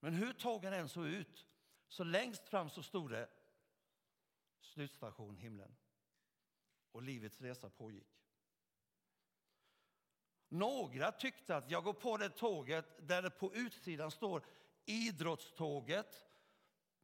Men 0.00 0.14
hur 0.14 0.32
tågen 0.32 0.72
än 0.72 0.88
såg 0.88 1.06
ut, 1.06 1.46
så 1.88 2.04
längst 2.04 2.48
fram 2.48 2.70
så 2.70 2.82
stod 2.82 3.10
det 3.10 3.28
slutstation 4.60 5.36
himlen. 5.36 5.76
Och 6.92 7.02
livets 7.02 7.40
resa 7.40 7.70
pågick. 7.70 8.15
Några 10.48 11.12
tyckte 11.12 11.56
att 11.56 11.70
jag 11.70 11.84
går 11.84 11.92
på 11.92 12.16
det 12.16 12.28
tåget 12.28 13.08
där 13.08 13.22
det 13.22 13.30
på 13.30 13.54
utsidan 13.54 14.10
står 14.10 14.44
idrottståget. 14.84 16.26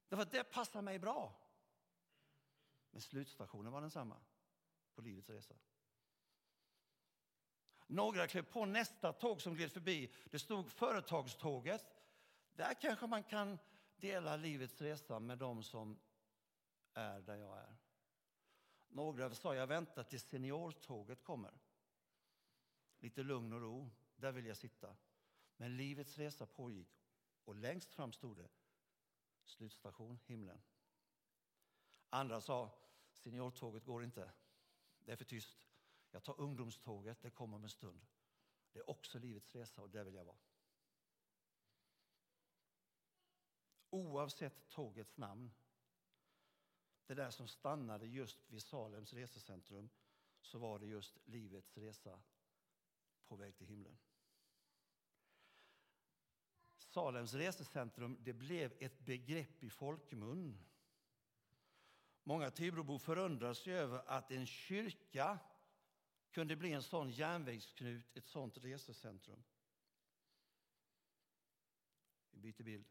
Därför 0.09 0.23
att 0.23 0.31
det 0.31 0.45
passar 0.45 0.83
mig 0.83 0.99
bra. 0.99 1.39
Men 2.91 3.01
slutstationen 3.01 3.73
var 3.73 3.81
densamma 3.81 4.17
på 4.95 5.03
livets 5.03 5.31
resa. 5.31 5.55
Några 7.87 8.27
klev 8.27 8.43
på 8.43 8.65
nästa 8.65 9.13
tåg 9.13 9.43
som 9.43 9.55
gled 9.55 9.73
förbi. 9.73 10.13
Det 10.31 10.39
stod 10.39 10.73
företagståget. 10.73 11.85
Där 12.53 12.75
kanske 12.75 13.07
man 13.07 13.23
kan 13.23 13.59
dela 13.97 14.37
livets 14.37 14.81
resa 14.81 15.19
med 15.19 15.39
dem 15.39 15.63
som 15.63 15.99
är 16.95 17.21
där 17.21 17.37
jag 17.37 17.59
är. 17.59 17.77
Några 18.89 19.35
sa 19.35 19.55
jag 19.55 19.67
väntar 19.67 20.03
tills 20.03 20.25
seniortåget 20.25 21.23
kommer. 21.23 21.53
Lite 23.03 23.23
lugn 23.23 23.53
och 23.53 23.61
ro, 23.61 23.91
där 24.17 24.33
vill 24.33 24.47
jag 24.47 24.57
sitta. 24.57 24.97
Men 25.57 25.77
livets 25.77 26.19
resa 26.19 26.47
pågick 26.47 26.89
och 27.45 27.55
längst 27.55 27.95
fram 27.95 28.13
stod 28.13 28.37
det 28.37 28.49
slutstation 29.45 30.19
himlen. 30.27 30.63
Andra 32.11 32.41
sa 32.41 32.71
seniortåget 33.13 33.85
går 33.85 34.05
inte, 34.05 34.33
det 35.05 35.13
är 35.13 35.17
för 35.17 35.25
tyst. 35.25 35.69
Jag 36.11 36.23
tar 36.23 36.41
ungdomståget, 36.41 37.23
det 37.23 37.31
kommer 37.31 37.57
om 37.57 37.63
en 37.63 37.71
stund. 37.71 38.07
Det 38.73 38.79
är 38.79 38.91
också 38.91 39.19
livets 39.19 39.55
resa 39.55 39.83
och 39.83 39.91
där 39.91 40.05
vill 40.05 40.15
jag 40.15 40.25
vara. 40.25 40.39
Oavsett 43.91 44.69
tågets 44.69 45.17
namn, 45.17 45.51
det 47.07 47.15
där 47.15 47.31
som 47.31 47.49
stannade 47.49 48.07
just 48.07 48.51
vid 48.51 48.63
Salems 48.63 49.13
resecentrum, 49.13 49.91
så 50.41 50.59
var 50.59 50.79
det 50.79 50.87
just 50.87 51.19
livets 51.25 51.77
resa 51.77 52.23
på 53.33 53.37
väg 53.37 53.57
till 53.57 53.67
himlen. 53.67 53.99
Salems 56.79 57.35
resecentrum 57.35 58.19
det 58.21 58.33
blev 58.33 58.73
ett 58.81 58.99
begrepp 58.99 59.65
i 59.65 59.71
folkmun. 59.71 60.59
Många 62.23 62.51
Tibrobor 62.51 62.99
förundrar 62.99 63.55
sig 63.55 63.73
över 63.73 64.03
att 64.07 64.31
en 64.31 64.47
kyrka 64.47 65.39
kunde 66.31 66.57
bli 66.57 66.73
en 66.73 66.83
sån 66.83 67.11
järnvägsknut, 67.11 68.17
ett 68.17 68.27
sånt 68.27 68.59
resecentrum. 68.59 69.43
Vi 72.31 72.39
byter 72.41 72.63
bild. 72.63 72.87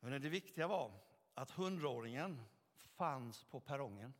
Men 0.00 0.22
det 0.22 0.28
viktiga 0.28 0.68
var 0.68 1.00
att 1.34 1.50
hundraåringen 1.50 2.42
fanns 2.76 3.44
på 3.44 3.60
perrongen. 3.60 4.14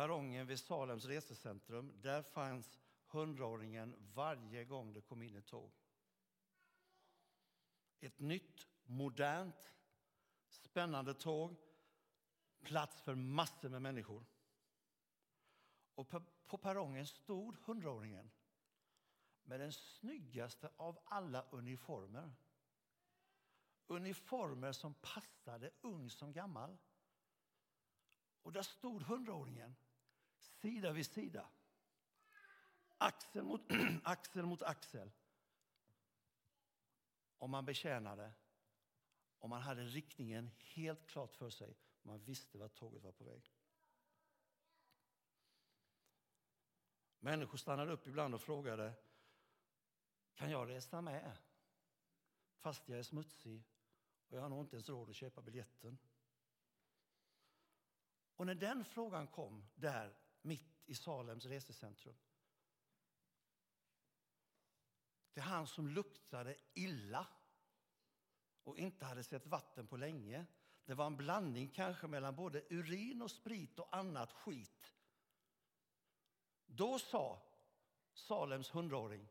Perrongen 0.00 0.46
vid 0.46 0.58
Salems 0.58 1.04
resecentrum, 1.04 1.92
där 2.02 2.22
fanns 2.22 2.78
hundraåringen 3.06 4.10
varje 4.14 4.64
gång 4.64 4.92
det 4.92 5.00
kom 5.00 5.22
in 5.22 5.36
ett 5.36 5.46
tåg. 5.46 5.72
Ett 8.00 8.18
nytt, 8.18 8.68
modernt, 8.84 9.72
spännande 10.48 11.14
tåg. 11.14 11.56
Plats 12.60 13.00
för 13.00 13.14
massor 13.14 13.68
med 13.68 13.82
människor. 13.82 14.24
Och 15.94 16.08
på 16.46 16.58
perrongen 16.58 17.06
stod 17.06 17.56
hundraåringen 17.64 18.30
med 19.42 19.60
den 19.60 19.72
snyggaste 19.72 20.70
av 20.76 20.98
alla 21.04 21.42
uniformer. 21.50 22.32
Uniformer 23.86 24.72
som 24.72 24.94
passade 24.94 25.70
ung 25.80 26.10
som 26.10 26.32
gammal. 26.32 26.78
Och 28.42 28.52
där 28.52 28.62
stod 28.62 29.02
hundraåringen 29.02 29.76
sida 30.60 30.92
vid 30.92 31.06
sida. 31.06 31.48
Axel 32.98 33.44
mot, 33.44 33.60
axel 34.04 34.46
mot 34.46 34.62
axel. 34.62 35.10
Och 37.38 37.50
man 37.50 37.64
betjänade 37.64 38.32
om 39.38 39.50
man 39.50 39.62
hade 39.62 39.84
riktningen 39.84 40.50
helt 40.58 41.06
klart 41.06 41.36
för 41.36 41.50
sig. 41.50 41.76
Man 42.02 42.24
visste 42.24 42.58
vart 42.58 42.74
tåget 42.74 43.02
var 43.02 43.12
på 43.12 43.24
väg. 43.24 43.52
Människor 47.18 47.58
stannade 47.58 47.92
upp 47.92 48.06
ibland 48.06 48.34
och 48.34 48.40
frågade 48.40 48.92
kan 50.34 50.50
jag 50.50 50.68
resa 50.68 51.00
med 51.00 51.36
fast 52.58 52.88
jag 52.88 52.98
är 52.98 53.02
smutsig 53.02 53.64
och 54.28 54.36
jag 54.36 54.42
har 54.42 54.48
nog 54.48 54.60
inte 54.60 54.76
ens 54.76 54.88
råd 54.88 55.10
att 55.10 55.16
köpa 55.16 55.42
biljetten. 55.42 55.98
Och 58.36 58.46
när 58.46 58.54
den 58.54 58.84
frågan 58.84 59.26
kom 59.26 59.64
där 59.74 60.19
mitt 60.42 60.82
i 60.86 60.94
Salems 60.94 61.46
resecentrum 61.46 62.14
Det 65.32 65.40
är 65.40 65.44
han 65.44 65.66
som 65.66 65.88
luktade 65.88 66.56
illa 66.74 67.26
och 68.64 68.78
inte 68.78 69.04
hade 69.04 69.24
sett 69.24 69.46
vatten 69.46 69.86
på 69.86 69.96
länge. 69.96 70.46
Det 70.84 70.94
var 70.94 71.06
en 71.06 71.16
blandning 71.16 71.68
kanske 71.68 72.06
mellan 72.06 72.36
både 72.36 72.64
urin 72.70 73.22
och 73.22 73.30
sprit 73.30 73.78
och 73.78 73.96
annat 73.96 74.32
skit. 74.32 74.92
Då 76.66 76.98
sa 76.98 77.42
Salems 78.12 78.74
hundraåring 78.74 79.28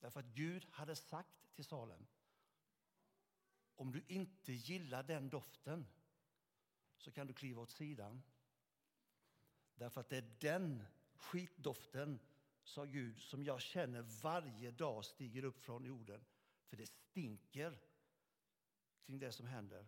Därför 0.00 0.20
att 0.20 0.26
Gud 0.26 0.66
hade 0.70 0.96
sagt 0.96 1.54
till 1.54 1.64
Salem 1.64 2.06
om 3.74 3.92
du 3.92 4.04
inte 4.08 4.52
gillar 4.52 5.02
den 5.02 5.28
doften 5.28 5.86
så 7.02 7.10
kan 7.10 7.26
du 7.26 7.32
kliva 7.32 7.62
åt 7.62 7.70
sidan. 7.70 8.22
Därför 9.74 10.00
att 10.00 10.08
det 10.08 10.16
är 10.16 10.36
den 10.40 10.84
skitdoften, 11.14 12.18
sa 12.62 12.84
Gud, 12.84 13.20
som 13.20 13.44
jag 13.44 13.60
känner 13.60 14.02
varje 14.02 14.70
dag 14.70 15.04
stiger 15.04 15.44
upp 15.44 15.60
från 15.60 15.84
jorden. 15.84 16.24
För 16.66 16.76
det 16.76 16.86
stinker 16.86 17.78
kring 19.06 19.18
det 19.18 19.32
som 19.32 19.46
händer. 19.46 19.86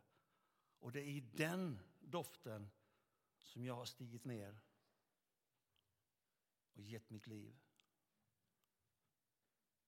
Och 0.78 0.92
det 0.92 1.00
är 1.00 1.08
i 1.08 1.20
den 1.20 1.78
doften 2.00 2.70
som 3.42 3.64
jag 3.64 3.74
har 3.74 3.84
stigit 3.84 4.24
ner 4.24 4.60
och 6.72 6.80
gett 6.82 7.10
mitt 7.10 7.26
liv. 7.26 7.56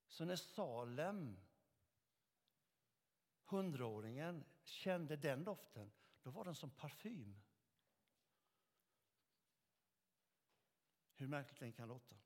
Så 0.08 0.24
när 0.24 0.36
Salem, 0.36 1.40
hundraåringen, 3.44 4.44
kände 4.62 5.16
den 5.16 5.44
doften, 5.44 5.90
då 6.26 6.32
var 6.32 6.44
den 6.44 6.54
som 6.54 6.70
parfym. 6.70 7.40
Hur 11.14 11.26
märkligt 11.26 11.60
den 11.60 11.72
kan 11.72 11.88
låta. 11.88 12.16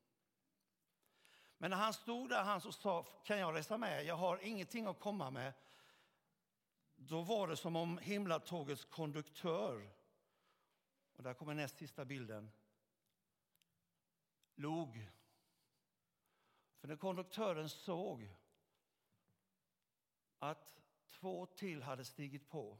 Men 1.57 1.71
när 1.71 1.77
han 1.77 1.93
stod 1.93 2.29
där 2.29 2.43
han 2.43 2.61
och 2.65 2.73
sa, 2.73 3.03
kan 3.03 3.39
jag 3.39 3.55
resa 3.55 3.77
med? 3.77 4.05
Jag 4.05 4.15
har 4.15 4.37
ingenting 4.37 4.85
att 4.85 4.99
komma 4.99 5.31
med. 5.31 5.53
Då 6.95 7.21
var 7.21 7.47
det 7.47 7.57
som 7.57 7.75
om 7.75 7.97
himlatågets 7.97 8.85
konduktör, 8.85 9.91
och 11.13 11.23
där 11.23 11.33
kommer 11.33 11.53
näst 11.53 11.77
sista 11.77 12.05
bilden, 12.05 12.51
log 14.55 15.09
för 16.77 16.87
när 16.87 16.95
konduktören 16.95 17.69
såg 17.69 18.35
att 20.39 20.81
två 21.07 21.45
till 21.45 21.83
hade 21.83 22.05
stigit 22.05 22.49
på, 22.49 22.79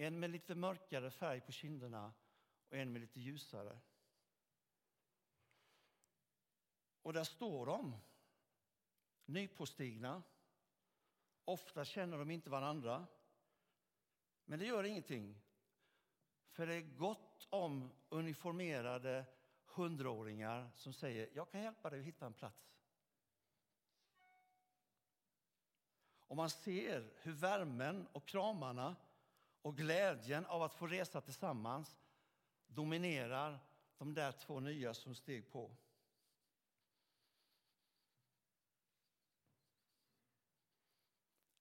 en 0.00 0.20
med 0.20 0.30
lite 0.30 0.54
mörkare 0.54 1.10
färg 1.10 1.40
på 1.40 1.52
kinderna 1.52 2.12
och 2.68 2.76
en 2.76 2.92
med 2.92 3.00
lite 3.00 3.20
ljusare. 3.20 3.78
Och 7.02 7.12
där 7.12 7.24
står 7.24 7.66
de, 7.66 7.96
nypåstigna. 9.24 10.22
Ofta 11.44 11.84
känner 11.84 12.18
de 12.18 12.30
inte 12.30 12.50
varandra. 12.50 13.06
Men 14.44 14.58
det 14.58 14.66
gör 14.66 14.84
ingenting, 14.84 15.40
för 16.50 16.66
det 16.66 16.74
är 16.74 16.96
gott 16.96 17.48
om 17.50 17.92
uniformerade 18.08 19.24
hundraåringar 19.64 20.70
som 20.74 20.92
säger 20.92 21.30
jag 21.34 21.50
kan 21.50 21.62
hjälpa 21.62 21.90
dig 21.90 22.00
att 22.00 22.06
hitta 22.06 22.26
en 22.26 22.34
plats. 22.34 22.76
Och 26.26 26.36
man 26.36 26.50
ser 26.50 27.12
hur 27.16 27.32
värmen 27.32 28.06
och 28.12 28.28
kramarna 28.28 28.96
och 29.62 29.76
glädjen 29.76 30.46
av 30.46 30.62
att 30.62 30.74
få 30.74 30.86
resa 30.86 31.20
tillsammans 31.20 31.98
dominerar 32.66 33.58
de 33.98 34.14
där 34.14 34.32
två 34.32 34.60
nya 34.60 34.94
som 34.94 35.14
steg 35.14 35.50
på. 35.52 35.76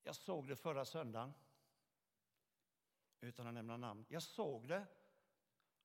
Jag 0.03 0.15
såg 0.15 0.47
det 0.47 0.55
förra 0.55 0.85
söndagen, 0.85 1.33
utan 3.21 3.47
att 3.47 3.53
nämna 3.53 3.77
namn. 3.77 4.05
Jag 4.09 4.23
såg 4.23 4.67
det, 4.67 4.85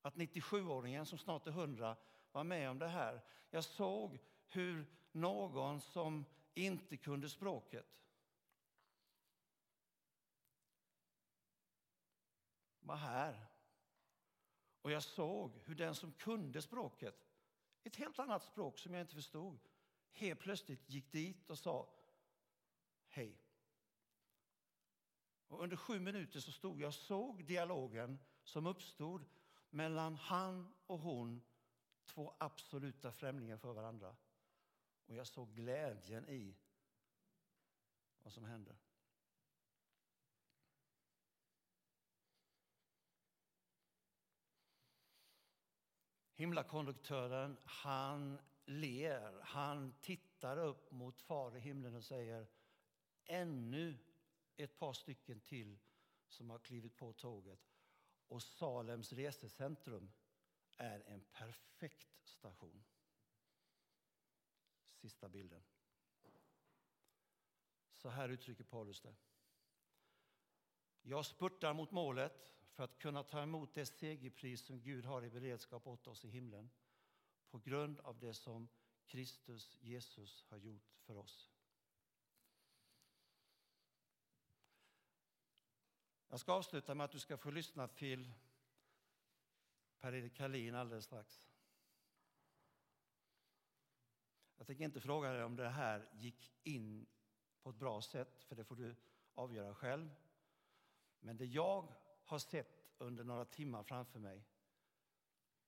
att 0.02 0.14
97-åringen 0.14 1.04
som 1.04 1.18
snart 1.18 1.46
är 1.46 1.50
100 1.50 1.96
var 2.32 2.44
med 2.44 2.70
om 2.70 2.78
det 2.78 2.88
här. 2.88 3.20
Jag 3.50 3.64
såg 3.64 4.18
hur 4.46 4.86
någon 5.12 5.80
som 5.80 6.24
inte 6.54 6.96
kunde 6.96 7.28
språket 7.28 8.03
var 12.85 12.97
här. 12.97 13.47
Och 14.82 14.91
jag 14.91 15.03
såg 15.03 15.61
hur 15.64 15.74
den 15.74 15.95
som 15.95 16.12
kunde 16.12 16.62
språket, 16.62 17.28
ett 17.85 17.97
helt 17.97 18.18
annat 18.18 18.43
språk 18.43 18.78
som 18.78 18.95
jag 18.95 19.01
inte 19.01 19.14
förstod, 19.14 19.59
helt 20.11 20.41
plötsligt 20.41 20.91
gick 20.91 21.12
dit 21.12 21.51
och 21.51 21.59
sa 21.59 21.89
hej. 23.09 23.41
Och 25.49 25.62
under 25.62 25.76
sju 25.76 26.01
minuter 26.01 26.41
så 26.41 26.53
stod 26.53 26.80
jag 26.80 26.89
och 26.89 26.95
såg 26.95 27.45
dialogen 27.45 28.18
som 28.45 28.66
uppstod 28.66 29.24
mellan 29.70 30.14
han 30.14 30.74
och 30.87 30.99
hon, 30.99 31.43
två 32.05 32.35
absoluta 32.39 33.12
främlingar 33.12 33.57
för 33.57 33.72
varandra. 33.72 34.16
Och 35.07 35.14
jag 35.14 35.26
såg 35.26 35.55
glädjen 35.55 36.28
i 36.28 36.57
vad 38.22 38.32
som 38.32 38.45
hände. 38.45 38.76
Himlakonduktören, 46.35 47.57
han 47.64 48.39
ler, 48.66 49.41
han 49.43 49.95
tittar 50.01 50.57
upp 50.57 50.91
mot 50.91 51.20
Far 51.20 51.57
i 51.57 51.61
himlen 51.61 51.95
och 51.95 52.05
säger 52.05 52.47
ännu 53.24 53.99
ett 54.57 54.78
par 54.78 54.93
stycken 54.93 55.41
till 55.41 55.78
som 56.28 56.51
har 56.51 56.59
klivit 56.59 56.97
på 56.97 57.12
tåget. 57.12 57.61
Och 58.28 58.43
Salems 58.43 59.12
resecentrum 59.12 60.12
är 60.76 61.01
en 61.01 61.24
perfekt 61.32 62.26
station. 62.26 62.85
Sista 64.93 65.28
bilden. 65.28 65.62
Så 67.93 68.09
här 68.09 68.28
uttrycker 68.28 68.64
Paulus 68.64 69.01
det. 69.01 69.14
Jag 71.03 71.26
spurtar 71.26 71.74
mot 71.74 71.91
målet 71.91 72.55
för 72.74 72.84
att 72.84 72.98
kunna 72.98 73.22
ta 73.22 73.42
emot 73.42 73.74
det 73.74 73.86
segerpris 73.86 74.60
som 74.60 74.80
Gud 74.80 75.04
har 75.04 75.24
i 75.24 75.30
beredskap 75.30 75.86
åt 75.86 76.06
oss 76.06 76.24
i 76.24 76.28
himlen 76.28 76.70
på 77.50 77.58
grund 77.58 78.00
av 78.00 78.18
det 78.18 78.34
som 78.34 78.68
Kristus 79.06 79.76
Jesus 79.80 80.44
har 80.48 80.56
gjort 80.56 80.94
för 81.00 81.16
oss. 81.16 81.50
Jag 86.28 86.40
ska 86.40 86.52
avsluta 86.52 86.94
med 86.94 87.04
att 87.04 87.12
du 87.12 87.18
ska 87.18 87.36
få 87.36 87.50
lyssna 87.50 87.88
till 87.88 88.32
Per-Erik 90.00 90.40
Hallin 90.40 90.74
alldeles 90.74 91.04
strax. 91.04 91.48
Jag 94.56 94.66
tänker 94.66 94.84
inte 94.84 95.00
fråga 95.00 95.32
dig 95.32 95.44
om 95.44 95.56
det 95.56 95.68
här 95.68 96.08
gick 96.14 96.52
in 96.62 97.06
på 97.62 97.70
ett 97.70 97.76
bra 97.76 98.02
sätt, 98.02 98.44
för 98.44 98.56
det 98.56 98.64
får 98.64 98.76
du 98.76 98.96
avgöra 99.34 99.74
själv. 99.74 100.10
Men 101.20 101.36
det 101.36 101.44
jag 101.44 101.94
har 102.24 102.38
sett 102.38 102.84
under 102.98 103.24
några 103.24 103.44
timmar 103.44 103.82
framför 103.82 104.18
mig, 104.18 104.44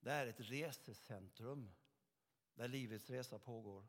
det 0.00 0.10
är 0.10 0.26
ett 0.26 0.40
resecentrum 0.40 1.70
där 2.54 2.68
livets 2.68 3.10
resa 3.10 3.38
pågår. 3.38 3.86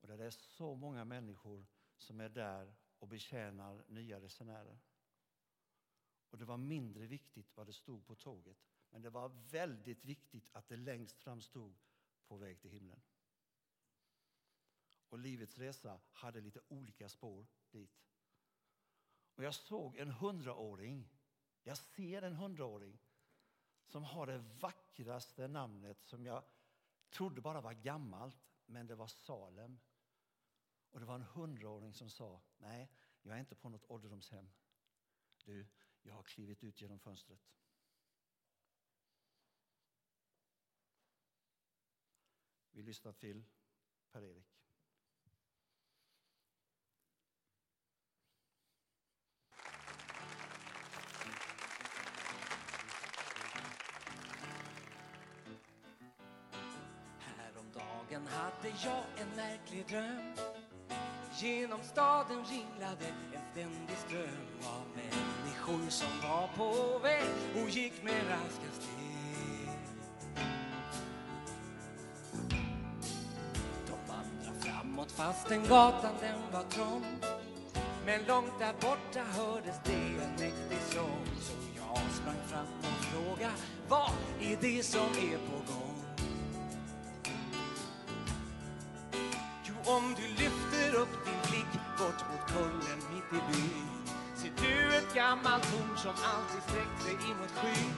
Och 0.00 0.08
där 0.08 0.16
det 0.16 0.24
är 0.24 0.30
så 0.30 0.74
många 0.74 1.04
människor 1.04 1.66
som 1.96 2.20
är 2.20 2.28
där 2.28 2.74
och 2.98 3.08
betjänar 3.08 3.84
nya 3.88 4.20
resenärer. 4.20 4.78
Och 6.30 6.38
det 6.38 6.44
var 6.44 6.56
mindre 6.56 7.06
viktigt 7.06 7.56
vad 7.56 7.66
det 7.66 7.72
stod 7.72 8.06
på 8.06 8.14
tåget. 8.14 8.56
Men 8.90 9.02
det 9.02 9.10
var 9.10 9.28
väldigt 9.50 10.04
viktigt 10.04 10.50
att 10.52 10.68
det 10.68 10.76
längst 10.76 11.20
fram 11.20 11.40
stod 11.40 11.74
på 12.26 12.36
väg 12.36 12.60
till 12.60 12.70
himlen. 12.70 13.00
Och 15.08 15.18
livets 15.18 15.58
resa 15.58 16.00
hade 16.12 16.40
lite 16.40 16.60
olika 16.68 17.08
spår 17.08 17.46
dit. 17.70 18.04
Och 19.34 19.44
jag 19.44 19.54
såg 19.54 19.96
en 19.96 20.10
hundraåring, 20.10 21.08
jag 21.64 21.78
ser 21.78 22.22
en 22.22 22.34
hundraåring 22.34 22.98
som 23.86 24.04
har 24.04 24.26
det 24.26 24.38
vackraste 24.38 25.48
namnet 25.48 26.02
som 26.02 26.26
jag 26.26 26.44
trodde 27.10 27.40
bara 27.40 27.60
var 27.60 27.72
gammalt, 27.72 28.36
men 28.66 28.86
det 28.86 28.94
var 28.94 29.06
Salem. 29.06 29.80
Och 30.90 31.00
det 31.00 31.06
var 31.06 31.14
en 31.14 31.22
hundraåring 31.22 31.94
som 31.94 32.10
sa, 32.10 32.40
nej, 32.58 32.90
jag 33.22 33.36
är 33.36 33.40
inte 33.40 33.54
på 33.54 33.68
något 33.68 33.90
ålderdomshem. 33.90 34.50
Du, 35.44 35.66
jag 36.02 36.14
har 36.14 36.22
klivit 36.22 36.64
ut 36.64 36.80
genom 36.80 36.98
fönstret. 36.98 37.40
Vi 42.70 42.82
lyssnar 42.82 43.12
till 43.12 43.44
Per-Erik. 44.10 44.63
Sen 58.24 58.32
hade 58.32 58.68
jag 58.84 59.04
en 59.20 59.36
märklig 59.36 59.86
dröm 59.88 60.32
Genom 61.38 61.78
staden 61.82 62.44
ringlade 62.44 63.06
en 63.32 63.40
ständig 63.52 63.96
ström 64.06 64.48
av 64.64 64.82
människor 64.94 65.90
som 65.90 66.08
var 66.22 66.48
på 66.56 66.98
väg 66.98 67.62
och 67.62 67.70
gick 67.70 68.02
med 68.02 68.22
raska 68.28 68.70
steg. 68.72 69.68
De 73.86 74.12
vandrade 74.12 74.60
framåt 74.60 75.12
fastän 75.12 75.62
gatan 75.62 76.14
den 76.20 76.52
var 76.52 76.62
trång. 76.62 77.04
Men 78.06 78.24
långt 78.24 78.58
där 78.58 78.72
borta 78.72 79.20
hördes 79.20 79.76
det 79.84 80.24
en 80.24 80.30
mäktig 80.30 80.78
sång. 80.80 81.26
Så 81.40 81.52
jag 81.76 81.98
sprang 82.12 82.46
fram 82.46 82.66
och 82.78 83.04
frågade, 83.04 83.54
vad 83.88 84.10
är 84.40 84.56
det 84.60 84.82
som 84.82 85.06
är 85.06 85.38
på 85.38 85.72
gång? 85.72 85.83
Om 89.86 90.14
du 90.16 90.22
lyfter 90.42 90.94
upp 90.94 91.24
din 91.24 91.40
blick 91.50 91.72
bort 91.98 92.20
mot 92.30 92.44
kullen 92.52 92.98
mitt 93.12 93.32
i 93.38 93.40
byn. 93.48 93.88
Ser 94.34 94.52
du 94.62 94.96
ett 94.96 95.14
gammalt 95.14 95.62
torn 95.62 95.96
som 95.96 96.10
alltid 96.32 96.62
sträckt 96.62 97.02
sig 97.02 97.34
mot 97.40 97.50
skyn? 97.50 97.94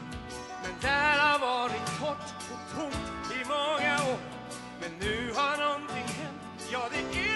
Men 0.62 0.72
där 0.80 1.18
har 1.18 1.38
varit 1.38 1.86
torrt 2.00 2.34
och 2.52 2.76
tomt 2.76 3.32
i 3.40 3.44
många 3.44 3.94
år. 4.12 4.20
Men 4.80 4.90
nu 5.00 5.32
har 5.34 5.56
någonting 5.56 6.08
hänt, 6.20 6.68
ja 6.72 6.88
det 6.92 7.18
är 7.18 7.35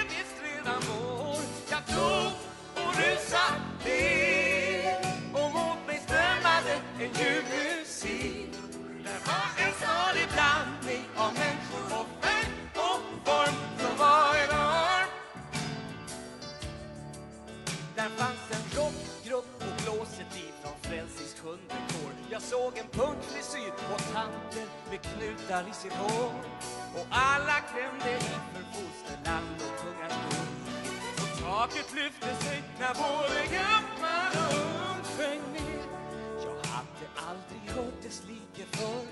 sitt 25.81 25.93
hår 25.93 26.33
Och 26.95 27.07
alla 27.11 27.59
klämde 27.73 28.13
inför 28.15 28.65
fosterland 28.73 29.57
och 29.67 29.75
tunga 29.83 30.09
skor. 30.17 30.47
Och 31.23 31.33
taket 31.43 31.95
lyfte 31.95 32.35
sig 32.45 32.63
när 32.81 32.95
både 32.95 33.41
gammal 33.59 34.33
och 34.45 34.55
ung 34.89 35.05
sjöng 35.17 35.43
med. 35.53 35.81
Jag 36.45 36.59
hade 36.75 37.07
aldrig 37.29 37.63
hört 37.77 38.03
dess 38.03 38.23
like 38.29 38.65
förr. 38.77 39.07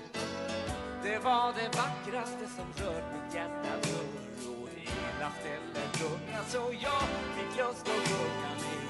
Det 1.03 1.19
var 1.19 1.53
det 1.53 1.69
vackraste 1.81 2.45
som 2.57 2.85
rört 2.85 3.07
mitt 3.13 3.35
hjärta 3.35 3.73
förr. 3.81 4.09
Och 4.49 4.69
hela 4.75 5.29
stället 5.39 5.91
gunga 5.99 6.41
så 6.47 6.61
jag 6.87 7.05
fick 7.35 7.57
lust 7.57 7.85
att 7.93 8.07
sjunga 8.09 8.51
med. 8.63 8.89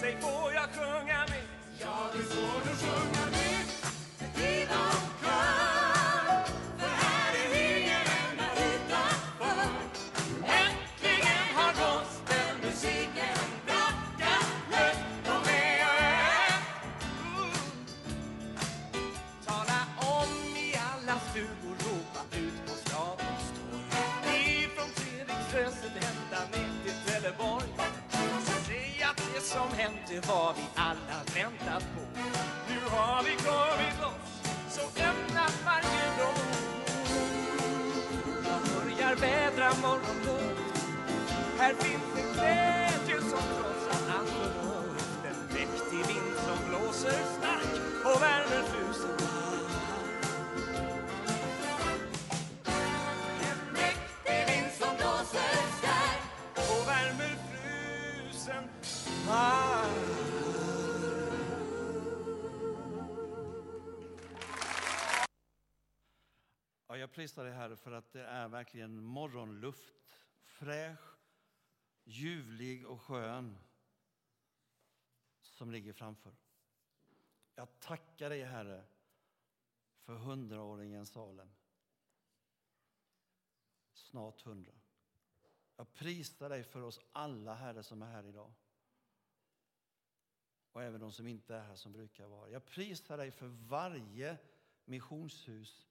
Säg, 0.00 0.16
får 0.20 0.52
jag 0.52 0.68
sjunga 0.76 1.18
med? 1.30 1.44
Ja, 1.80 1.96
det 2.12 2.22
får 2.22 2.60
du 2.64 2.76
sjunga 2.76 3.13
det 30.14 30.28
vad 30.28 30.56
vi 30.56 30.62
alla 30.74 31.18
väntat 31.34 31.84
på. 31.94 32.02
Nu 32.68 32.78
har 32.90 33.22
vi 33.22 33.30
kommit 33.30 33.96
loss, 34.02 34.30
så 34.68 34.80
öppna 34.80 35.46
varje 35.66 36.04
dag. 36.18 36.34
Jag 38.44 38.60
börjar 38.74 39.16
vädra 39.16 39.70
morgonluft. 39.82 40.60
Här 41.58 41.74
finns 41.74 42.04
en 42.16 42.32
glädje 42.32 43.20
som 43.20 43.44
trotsar 43.56 44.18
alkohol. 44.18 44.96
En 45.28 45.54
mäktig 45.54 46.14
vind 46.14 46.34
som 46.46 46.68
blåser 46.68 47.20
stark 47.38 47.80
och 48.04 48.22
värmer 48.22 48.62
tusen 48.62 49.34
Ah. 59.36 59.73
Jag 66.98 67.12
prisar 67.12 67.44
dig 67.44 67.52
Herre 67.52 67.76
för 67.76 67.92
att 67.92 68.12
det 68.12 68.24
är 68.24 68.48
verkligen 68.48 69.02
morgonluft, 69.02 70.18
fräsch, 70.42 71.18
ljuvlig 72.04 72.86
och 72.86 73.02
skön 73.02 73.58
som 75.40 75.70
ligger 75.70 75.92
framför. 75.92 76.36
Jag 77.54 77.80
tackar 77.80 78.30
dig 78.30 78.42
Herre 78.42 78.84
för 80.00 80.14
hundraåringen 80.14 81.06
Salem. 81.06 81.48
Snart 83.92 84.40
hundra. 84.40 84.72
Jag 85.76 85.94
prisar 85.94 86.48
dig 86.48 86.64
för 86.64 86.82
oss 86.82 87.00
alla 87.12 87.54
Herre 87.54 87.82
som 87.82 88.02
är 88.02 88.06
här 88.06 88.26
idag. 88.26 88.52
Och 90.72 90.82
även 90.82 91.00
de 91.00 91.12
som 91.12 91.26
inte 91.26 91.54
är 91.54 91.62
här 91.62 91.76
som 91.76 91.92
brukar 91.92 92.26
vara. 92.26 92.50
Jag 92.50 92.66
prisar 92.66 93.16
dig 93.16 93.30
för 93.30 93.46
varje 93.46 94.38
missionshus 94.84 95.88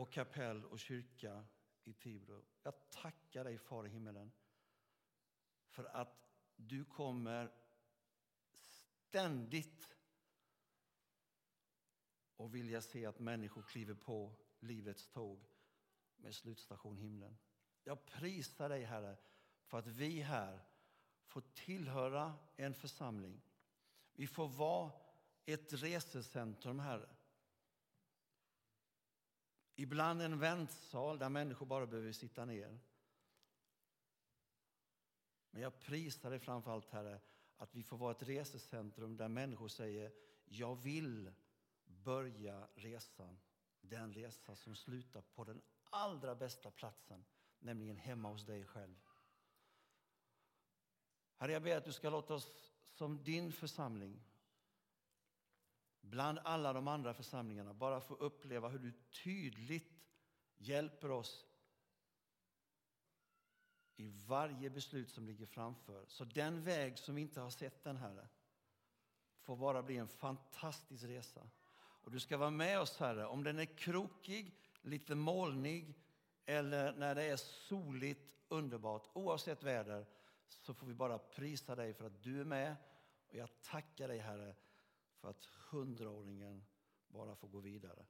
och 0.00 0.12
kapell 0.12 0.64
och 0.64 0.80
kyrka 0.80 1.44
i 1.84 1.92
Tibro. 1.92 2.44
Jag 2.62 2.74
tackar 2.88 3.44
dig, 3.44 3.58
Far 3.58 3.86
i 3.86 3.88
himmelen, 3.88 4.32
för 5.68 5.84
att 5.84 6.30
du 6.56 6.84
kommer 6.84 7.52
ständigt 9.08 9.96
och 12.36 12.54
vilja 12.54 12.80
se 12.82 13.06
att 13.06 13.18
människor 13.18 13.62
kliver 13.62 13.94
på 13.94 14.34
livets 14.60 15.08
tåg 15.08 15.44
med 16.16 16.34
slutstation 16.34 16.96
himlen. 16.96 17.38
Jag 17.84 18.06
prisar 18.06 18.68
dig, 18.68 18.84
Herre, 18.84 19.16
för 19.64 19.78
att 19.78 19.86
vi 19.86 20.20
här 20.20 20.60
får 21.24 21.40
tillhöra 21.54 22.34
en 22.56 22.74
församling. 22.74 23.42
Vi 24.12 24.26
får 24.26 24.48
vara 24.48 24.92
ett 25.44 25.72
resecentrum, 25.72 26.78
Herre. 26.78 27.08
Ibland 29.74 30.22
en 30.22 30.38
väntsal 30.38 31.18
där 31.18 31.28
människor 31.28 31.66
bara 31.66 31.86
behöver 31.86 32.12
sitta 32.12 32.44
ner. 32.44 32.78
Men 35.50 35.62
jag 35.62 35.80
prisar 35.80 36.30
dig 36.30 36.38
framför 36.38 36.70
allt, 36.70 36.90
Herre, 36.90 37.20
att 37.56 37.74
vi 37.74 37.82
får 37.82 37.96
vara 37.96 38.10
ett 38.10 38.22
resecentrum 38.22 39.16
där 39.16 39.28
människor 39.28 39.68
säger 39.68 40.12
jag 40.44 40.76
vill 40.76 41.32
börja 41.84 42.68
resan, 42.74 43.38
den 43.80 44.12
resa 44.12 44.56
som 44.56 44.76
slutar 44.76 45.20
på 45.20 45.44
den 45.44 45.62
allra 45.90 46.34
bästa 46.34 46.70
platsen, 46.70 47.24
nämligen 47.58 47.96
hemma 47.96 48.28
hos 48.28 48.46
dig 48.46 48.64
själv. 48.64 48.96
Herre, 51.36 51.52
jag 51.52 51.62
ber 51.62 51.76
att 51.76 51.84
du 51.84 51.92
ska 51.92 52.10
låta 52.10 52.34
oss 52.34 52.72
som 52.84 53.24
din 53.24 53.52
församling 53.52 54.29
bland 56.00 56.38
alla 56.38 56.72
de 56.72 56.88
andra 56.88 57.14
församlingarna 57.14 57.74
bara 57.74 58.00
få 58.00 58.14
uppleva 58.14 58.68
hur 58.68 58.78
du 58.78 58.92
tydligt 59.24 60.04
hjälper 60.56 61.10
oss 61.10 61.46
i 63.96 64.08
varje 64.26 64.70
beslut 64.70 65.10
som 65.10 65.26
ligger 65.26 65.46
framför. 65.46 66.04
Så 66.08 66.24
den 66.24 66.62
väg 66.62 66.98
som 66.98 67.14
vi 67.14 67.22
inte 67.22 67.40
har 67.40 67.50
sett 67.50 67.84
den 67.84 67.96
Herre 67.96 68.28
får 69.40 69.56
bara 69.56 69.82
bli 69.82 69.96
en 69.96 70.08
fantastisk 70.08 71.04
resa. 71.04 71.50
Och 71.78 72.10
du 72.10 72.20
ska 72.20 72.36
vara 72.36 72.50
med 72.50 72.80
oss 72.80 72.98
Herre, 72.98 73.26
om 73.26 73.44
den 73.44 73.58
är 73.58 73.64
krokig, 73.64 74.58
lite 74.82 75.14
molnig 75.14 75.94
eller 76.46 76.92
när 76.92 77.14
det 77.14 77.24
är 77.24 77.36
soligt, 77.36 78.34
underbart, 78.48 79.08
oavsett 79.12 79.62
väder 79.62 80.06
så 80.48 80.74
får 80.74 80.86
vi 80.86 80.94
bara 80.94 81.18
prisa 81.18 81.76
dig 81.76 81.94
för 81.94 82.06
att 82.06 82.22
du 82.22 82.40
är 82.40 82.44
med. 82.44 82.76
Och 83.28 83.36
jag 83.36 83.48
tackar 83.62 84.08
dig 84.08 84.18
Herre 84.18 84.54
för 85.20 85.30
att 85.30 85.44
hundraåringen 85.70 86.64
bara 87.08 87.36
får 87.36 87.48
gå 87.48 87.60
vidare. 87.60 88.06